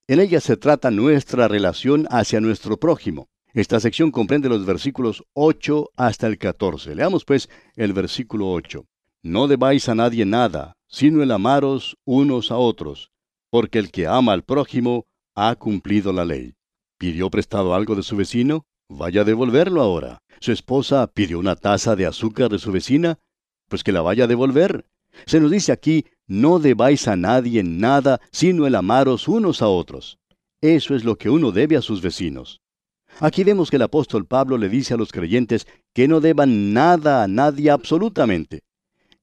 En 0.08 0.20
ella 0.20 0.40
se 0.40 0.56
trata 0.56 0.92
nuestra 0.92 1.48
relación 1.48 2.08
hacia 2.10 2.40
nuestro 2.40 2.78
prójimo. 2.78 3.28
Esta 3.54 3.80
sección 3.80 4.12
comprende 4.12 4.50
los 4.50 4.66
versículos 4.66 5.24
8 5.34 5.90
hasta 5.98 6.28
el 6.28 6.38
14. 6.38 6.96
Leamos 6.96 7.26
pues 7.26 7.50
el 7.76 7.92
versículo 7.94 8.52
8. 8.52 8.86
No 9.24 9.48
debáis 9.48 9.90
a 9.90 9.96
nadie 9.96 10.26
nada, 10.26 10.78
sino 10.88 11.24
el 11.24 11.32
amaros 11.32 11.98
unos 12.06 12.52
a 12.52 12.58
otros, 12.58 13.12
porque 13.50 13.80
el 13.80 13.92
que 13.92 14.08
ama 14.08 14.34
al 14.34 14.44
prójimo 14.44 15.08
ha 15.38 15.56
cumplido 15.56 16.12
la 16.12 16.26
ley. 16.26 16.56
¿Pidió 16.97 17.30
prestado 17.30 17.76
algo 17.76 17.93
de 17.93 18.02
su 18.02 18.15
vecino? 18.15 18.65
Vaya 18.89 19.21
a 19.21 19.23
devolverlo 19.23 19.84
ahora. 19.84 20.17
¿Su 20.39 20.52
esposa 20.52 21.06
pidió 21.06 21.38
una 21.38 21.56
taza 21.56 21.95
de 21.95 22.08
azúcar 22.08 22.50
de 22.50 22.58
su 22.58 22.71
vecina? 22.71 23.19
Pues 23.69 23.84
que 23.84 23.91
la 23.91 24.02
vaya 24.02 24.23
a 24.23 24.28
devolver. 24.28 24.88
Se 25.28 25.39
nos 25.39 25.52
dice 25.52 25.71
aquí, 25.71 26.06
no 26.26 26.58
debáis 26.58 27.08
a 27.08 27.15
nadie 27.15 27.62
nada, 27.63 28.19
sino 28.32 28.65
el 28.65 28.73
amaros 28.73 29.28
unos 29.28 29.62
a 29.62 29.67
otros. 29.67 30.17
Eso 30.60 30.95
es 30.95 31.04
lo 31.04 31.17
que 31.17 31.30
uno 31.30 31.52
debe 31.52 31.78
a 31.78 31.84
sus 31.84 32.02
vecinos. 32.02 32.60
Aquí 33.19 33.43
vemos 33.43 33.69
que 33.69 33.76
el 33.76 33.84
apóstol 33.84 34.26
Pablo 34.26 34.58
le 34.58 34.69
dice 34.69 34.95
a 34.95 34.97
los 34.97 35.12
creyentes 35.12 35.67
que 35.93 36.08
no 36.08 36.19
deban 36.19 36.73
nada 36.73 37.23
a 37.23 37.28
nadie 37.28 37.69
absolutamente. 37.69 38.62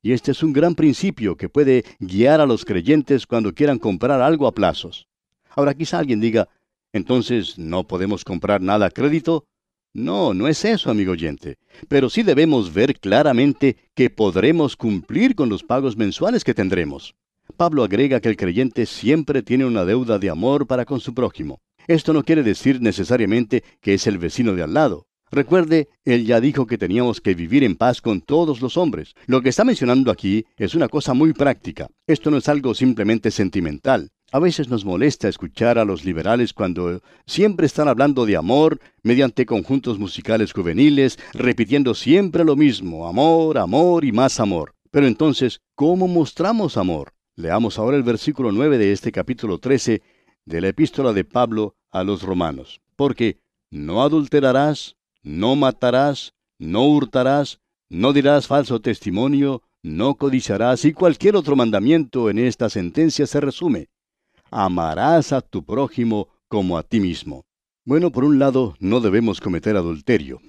Y 0.01 0.13
este 0.13 0.31
es 0.31 0.45
un 0.45 0.53
gran 0.53 0.77
principio 0.77 1.37
que 1.37 1.49
puede 1.49 1.85
guiar 1.99 2.41
a 2.41 2.47
los 2.47 2.65
creyentes 2.65 3.27
cuando 3.27 3.53
quieran 3.53 3.81
comprar 3.81 4.21
algo 4.21 4.47
a 4.47 4.53
plazos. 4.53 5.09
Ahora 5.57 5.75
quizá 5.75 5.99
alguien 5.99 6.21
diga, 6.21 6.49
entonces, 6.93 7.59
¿no 7.59 7.85
podemos 7.85 8.25
comprar 8.25 8.61
nada 8.61 8.87
a 8.87 8.91
crédito? 8.91 9.47
No, 9.93 10.35
no 10.35 10.49
es 10.49 10.65
eso, 10.65 10.91
amigo 10.91 11.13
oyente. 11.13 11.59
Pero 11.89 12.09
sí 12.09 12.23
debemos 12.23 12.73
ver 12.73 12.99
claramente 12.99 13.77
que 13.95 14.11
podremos 14.11 14.77
cumplir 14.77 15.35
con 15.35 15.49
los 15.49 15.63
pagos 15.63 15.97
mensuales 15.97 16.45
que 16.45 16.55
tendremos. 16.55 17.15
Pablo 17.57 17.85
agrega 17.85 18.21
que 18.21 18.29
el 18.29 18.37
creyente 18.37 18.87
siempre 18.87 19.43
tiene 19.43 19.65
una 19.65 19.85
deuda 19.85 20.19
de 20.19 20.31
amor 20.31 20.67
para 20.67 20.85
con 20.85 21.01
su 21.01 21.15
prójimo. 21.15 21.61
Esto 21.87 22.13
no 22.13 22.23
quiere 22.23 22.43
decir 22.43 22.81
necesariamente 22.81 23.63
que 23.81 23.95
es 23.95 24.07
el 24.07 24.19
vecino 24.19 24.55
de 24.55 24.63
al 24.63 24.75
lado. 24.75 25.07
Recuerde, 25.31 25.89
él 26.05 26.27
ya 26.27 26.41
dijo 26.41 26.67
que 26.67 26.79
teníamos 26.79 27.21
que 27.21 27.35
vivir 27.35 27.65
en 27.65 27.75
paz 27.77 28.01
con 28.01 28.21
todos 28.21 28.61
los 28.61 28.77
hombres. 28.77 29.15
Lo 29.27 29.43
que 29.43 29.49
está 29.49 29.65
mencionando 29.65 30.11
aquí 30.11 30.45
es 30.57 30.75
una 30.75 30.89
cosa 30.89 31.13
muy 31.13 31.33
práctica. 31.33 31.89
Esto 32.07 32.31
no 32.31 32.37
es 32.37 32.49
algo 32.49 32.73
simplemente 32.75 33.31
sentimental. 33.31 34.11
A 34.33 34.39
veces 34.41 34.69
nos 34.69 34.85
molesta 34.85 35.29
escuchar 35.29 35.79
a 35.79 35.85
los 35.85 36.05
liberales 36.05 36.53
cuando 36.53 37.01
siempre 37.27 37.67
están 37.67 37.89
hablando 37.89 38.27
de 38.27 38.37
amor 38.37 38.81
mediante 39.03 39.47
conjuntos 39.47 39.99
musicales 39.99 40.53
juveniles, 40.53 41.19
repitiendo 41.33 41.95
siempre 41.95 42.45
lo 42.45 42.57
mismo, 42.57 43.07
amor, 43.07 43.59
amor 43.59 44.05
y 44.05 44.13
más 44.13 44.41
amor. 44.41 44.75
Pero 44.91 45.07
entonces, 45.07 45.61
¿cómo 45.75 46.09
mostramos 46.09 46.77
amor? 46.77 47.15
Leamos 47.37 47.79
ahora 47.79 47.97
el 47.97 48.03
versículo 48.03 48.53
9 48.53 48.79
de 48.79 48.93
este 48.93 49.13
capítulo 49.13 49.59
13 49.59 50.03
de 50.45 50.61
la 50.61 50.69
epístola 50.69 51.13
de 51.13 51.25
Pablo 51.25 51.77
a 51.91 52.05
los 52.05 52.23
romanos. 52.23 52.81
Porque 52.97 53.39
no 53.71 54.03
adulterarás, 54.03 54.97
no 55.23 55.57
matarás, 55.57 56.35
no 56.59 56.87
hurtarás, 56.87 57.61
no 57.89 58.13
dirás 58.13 58.47
falso 58.47 58.81
testimonio, 58.81 59.63
no 59.83 60.15
codiciarás 60.15 60.85
y 60.85 60.93
cualquier 60.93 61.37
otro 61.37 61.57
mandamiento 61.57 62.31
en 62.31 62.39
esta 62.39 62.69
sentencia 62.69 63.27
se 63.27 63.41
resume. 63.41 63.89
Amarás 64.57 65.33
a 65.33 65.41
tu 65.41 65.65
prójimo 65.65 66.29
como 66.47 66.79
a 66.79 66.85
ti 66.85 67.01
mismo. 67.01 67.43
Bueno, 67.85 68.13
por 68.13 68.23
un 68.23 68.39
lado, 68.39 68.77
no 68.79 69.01
debemos 69.01 69.41
cometer 69.41 69.77
adulterio. 69.77 70.41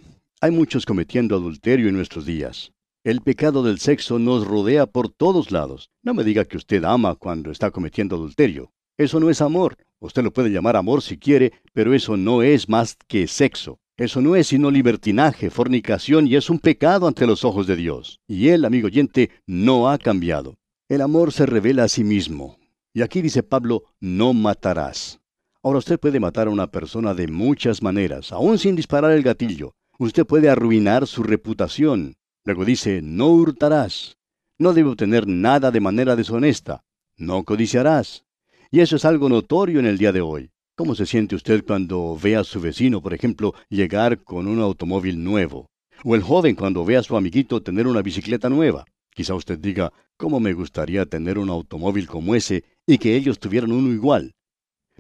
Hay 0.42 0.52
muchos 0.52 0.86
cometiendo 0.86 1.36
adulterio 1.36 1.90
en 1.90 1.96
nuestros 1.96 2.24
días. 2.24 2.72
El 3.04 3.22
pecado 3.22 3.64
del 3.64 3.80
sexo 3.80 4.20
nos 4.20 4.46
rodea 4.46 4.86
por 4.86 5.10
todos 5.10 5.50
lados. 5.50 5.90
No 6.04 6.14
me 6.14 6.24
diga 6.24 6.46
que 6.46 6.58
usted 6.58 6.84
ama 6.84 7.16
cuando 7.16 7.50
está 7.50 7.72
cometiendo 7.72 8.16
adulterio. 8.16 8.72
Eso 8.96 9.20
no 9.20 9.32
es 9.32 9.42
amor. 9.42 9.76
Usted 10.00 10.22
lo 10.22 10.32
puede 10.32 10.52
llamar 10.52 10.76
amor 10.76 11.02
si 11.02 11.18
quiere, 11.18 11.54
pero 11.74 11.96
eso 11.96 12.16
no 12.16 12.44
es 12.44 12.70
más 12.70 12.98
que 13.08 13.26
sexo. 13.26 13.80
Eso 13.98 14.22
no 14.22 14.36
es 14.36 14.46
sino 14.46 14.70
libertinaje, 14.70 15.50
fornicación 15.50 16.28
y 16.28 16.36
es 16.36 16.52
un 16.52 16.60
pecado 16.60 17.08
ante 17.08 17.26
los 17.26 17.44
ojos 17.44 17.66
de 17.66 17.76
Dios. 17.76 18.20
Y 18.28 18.50
él, 18.50 18.66
amigo 18.66 18.86
oyente, 18.86 19.32
no 19.48 19.90
ha 19.90 19.98
cambiado. 19.98 20.60
El 20.90 21.02
amor 21.02 21.32
se 21.32 21.48
revela 21.48 21.86
a 21.86 21.88
sí 21.88 22.04
mismo. 22.04 22.60
Y 22.96 23.02
aquí 23.02 23.22
dice 23.22 23.44
Pablo, 23.44 23.84
no 24.00 24.32
matarás. 24.32 25.20
Ahora 25.62 25.80
usted 25.80 26.00
puede 26.00 26.22
matar 26.22 26.48
a 26.48 26.52
una 26.52 26.68
persona 26.68 27.14
de 27.14 27.28
muchas 27.28 27.84
maneras, 27.84 28.32
aún 28.32 28.58
sin 28.58 28.78
disparar 28.78 29.12
el 29.12 29.22
gatillo. 29.22 29.74
Usted 30.00 30.26
puede 30.26 30.50
arruinar 30.50 31.06
su 31.06 31.22
reputación. 31.22 32.16
Luego 32.46 32.64
dice, 32.64 33.02
no 33.04 33.28
hurtarás. 33.28 34.16
No 34.58 34.72
debe 34.72 34.92
obtener 34.92 35.28
nada 35.28 35.72
de 35.72 35.82
manera 35.82 36.16
deshonesta. 36.16 36.86
No 37.18 37.44
codiciarás. 37.44 38.24
Y 38.72 38.80
eso 38.80 38.96
es 38.96 39.04
algo 39.04 39.28
notorio 39.28 39.82
en 39.82 39.88
el 39.88 39.98
día 39.98 40.14
de 40.14 40.22
hoy. 40.22 40.52
¿Cómo 40.78 40.96
se 40.96 41.06
siente 41.06 41.36
usted 41.36 41.66
cuando 41.66 42.18
ve 42.18 42.38
a 42.38 42.46
su 42.46 42.62
vecino, 42.62 43.02
por 43.02 43.14
ejemplo, 43.14 43.56
llegar 43.68 44.24
con 44.24 44.48
un 44.48 44.62
automóvil 44.62 45.22
nuevo? 45.22 45.70
O 46.06 46.16
el 46.16 46.22
joven 46.22 46.56
cuando 46.56 46.86
ve 46.86 46.96
a 46.96 47.04
su 47.04 47.18
amiguito 47.18 47.62
tener 47.62 47.88
una 47.88 48.02
bicicleta 48.02 48.48
nueva. 48.48 48.86
Quizá 49.16 49.34
usted 49.34 49.58
diga, 49.58 49.94
¿cómo 50.18 50.42
me 50.42 50.52
gustaría 50.52 51.06
tener 51.06 51.38
un 51.38 51.50
automóvil 51.50 52.06
como 52.06 52.36
ese 52.36 52.66
y 52.86 52.98
que 52.98 53.16
ellos 53.16 53.40
tuvieran 53.40 53.72
uno 53.72 53.94
igual? 53.94 54.34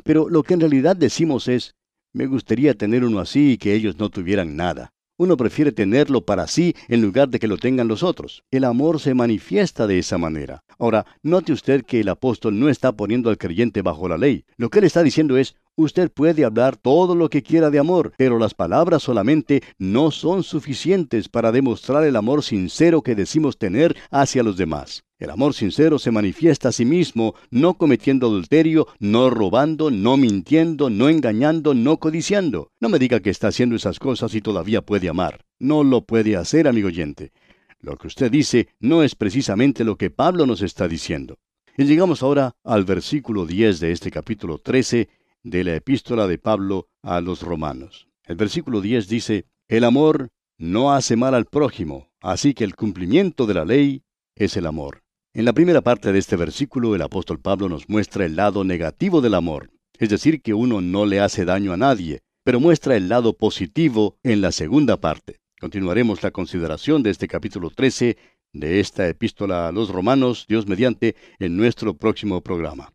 Pero 0.05 0.29
lo 0.29 0.41
que 0.41 0.53
en 0.53 0.61
realidad 0.61 0.95
decimos 0.95 1.49
es, 1.49 1.75
me 2.13 2.25
gustaría 2.25 2.73
tener 2.75 3.03
uno 3.03 3.19
así 3.19 3.51
y 3.51 3.57
que 3.57 3.73
ellos 3.73 3.99
no 3.99 4.09
tuvieran 4.09 4.55
nada. 4.55 4.93
Uno 5.17 5.35
prefiere 5.35 5.73
tenerlo 5.73 6.25
para 6.25 6.47
sí 6.47 6.75
en 6.87 7.01
lugar 7.01 7.27
de 7.27 7.39
que 7.39 7.47
lo 7.47 7.57
tengan 7.57 7.89
los 7.89 8.03
otros. 8.03 8.43
El 8.51 8.63
amor 8.63 9.01
se 9.01 9.13
manifiesta 9.13 9.85
de 9.85 9.99
esa 9.99 10.17
manera. 10.17 10.63
Ahora, 10.79 11.05
note 11.21 11.51
usted 11.51 11.83
que 11.83 11.99
el 11.99 12.07
apóstol 12.07 12.57
no 12.57 12.69
está 12.69 12.93
poniendo 12.93 13.29
al 13.29 13.37
creyente 13.37 13.81
bajo 13.81 14.07
la 14.07 14.17
ley. 14.17 14.45
Lo 14.55 14.69
que 14.69 14.79
él 14.79 14.85
está 14.85 15.03
diciendo 15.03 15.37
es, 15.37 15.55
usted 15.75 16.11
puede 16.11 16.45
hablar 16.45 16.77
todo 16.77 17.15
lo 17.15 17.29
que 17.29 17.43
quiera 17.43 17.69
de 17.69 17.79
amor, 17.79 18.13
pero 18.17 18.39
las 18.39 18.53
palabras 18.53 19.03
solamente 19.03 19.61
no 19.77 20.11
son 20.11 20.43
suficientes 20.43 21.29
para 21.29 21.51
demostrar 21.51 22.03
el 22.05 22.15
amor 22.15 22.43
sincero 22.43 23.01
que 23.01 23.15
decimos 23.15 23.57
tener 23.57 23.95
hacia 24.11 24.43
los 24.43 24.57
demás. 24.57 25.03
El 25.17 25.29
amor 25.29 25.53
sincero 25.53 25.97
se 25.97 26.11
manifiesta 26.11 26.69
a 26.69 26.71
sí 26.73 26.83
mismo, 26.83 27.35
no 27.49 27.75
cometiendo 27.75 28.27
adulterio, 28.27 28.87
no 28.99 29.29
robando, 29.29 29.89
no 29.89 30.17
mintiendo, 30.17 30.89
no 30.89 31.07
engañando, 31.07 31.73
no 31.73 31.97
codiciando. 31.97 32.69
No 32.81 32.89
me 32.89 32.99
diga 32.99 33.21
que 33.21 33.29
está 33.29 33.47
haciendo 33.47 33.77
esas 33.77 33.97
cosas 33.97 34.35
y 34.35 34.41
todavía 34.41 34.81
puede 34.81 35.07
amar. 35.07 35.45
No 35.57 35.85
lo 35.85 36.01
puede 36.01 36.35
hacer, 36.35 36.67
amigo 36.67 36.89
oyente. 36.89 37.31
Lo 37.79 37.97
que 37.97 38.07
usted 38.07 38.29
dice 38.29 38.67
no 38.79 39.03
es 39.03 39.15
precisamente 39.15 39.85
lo 39.85 39.95
que 39.95 40.09
Pablo 40.09 40.45
nos 40.45 40.61
está 40.61 40.87
diciendo. 40.87 41.37
Y 41.77 41.85
llegamos 41.85 42.23
ahora 42.23 42.55
al 42.63 42.83
versículo 42.83 43.45
10 43.45 43.79
de 43.79 43.91
este 43.91 44.11
capítulo 44.11 44.57
13 44.57 45.07
de 45.45 45.63
la 45.63 45.75
epístola 45.75 46.27
de 46.27 46.39
Pablo 46.39 46.89
a 47.03 47.21
los 47.21 47.43
romanos. 47.43 48.07
El 48.25 48.35
versículo 48.35 48.81
10 48.81 49.07
dice, 49.07 49.45
El 49.67 49.83
amor 49.83 50.31
no 50.57 50.91
hace 50.91 51.15
mal 51.15 51.35
al 51.35 51.45
prójimo, 51.45 52.09
así 52.19 52.55
que 52.55 52.63
el 52.63 52.75
cumplimiento 52.75 53.45
de 53.45 53.53
la 53.53 53.63
ley 53.63 54.01
es 54.35 54.57
el 54.57 54.65
amor. 54.65 55.03
En 55.33 55.45
la 55.45 55.53
primera 55.53 55.81
parte 55.81 56.11
de 56.11 56.17
este 56.17 56.35
versículo 56.35 56.95
el 56.95 57.01
apóstol 57.03 57.39
Pablo 57.39 57.69
nos 57.69 57.87
muestra 57.87 58.25
el 58.25 58.35
lado 58.35 58.63
negativo 58.63 59.21
del 59.21 59.35
amor, 59.35 59.69
es 59.99 60.09
decir, 60.09 60.41
que 60.41 60.55
uno 60.55 60.81
no 60.81 61.05
le 61.05 61.19
hace 61.19 61.45
daño 61.45 61.73
a 61.73 61.77
nadie, 61.77 62.21
pero 62.43 62.59
muestra 62.59 62.95
el 62.95 63.07
lado 63.07 63.37
positivo 63.37 64.17
en 64.23 64.41
la 64.41 64.51
segunda 64.51 64.99
parte. 64.99 65.41
Continuaremos 65.61 66.23
la 66.23 66.31
consideración 66.31 67.03
de 67.03 67.11
este 67.11 67.27
capítulo 67.27 67.69
13 67.69 68.17
de 68.51 68.79
esta 68.79 69.07
epístola 69.07 69.67
a 69.67 69.71
los 69.71 69.89
romanos, 69.89 70.45
Dios 70.47 70.65
mediante, 70.65 71.15
en 71.37 71.55
nuestro 71.55 71.95
próximo 71.95 72.41
programa. 72.41 72.94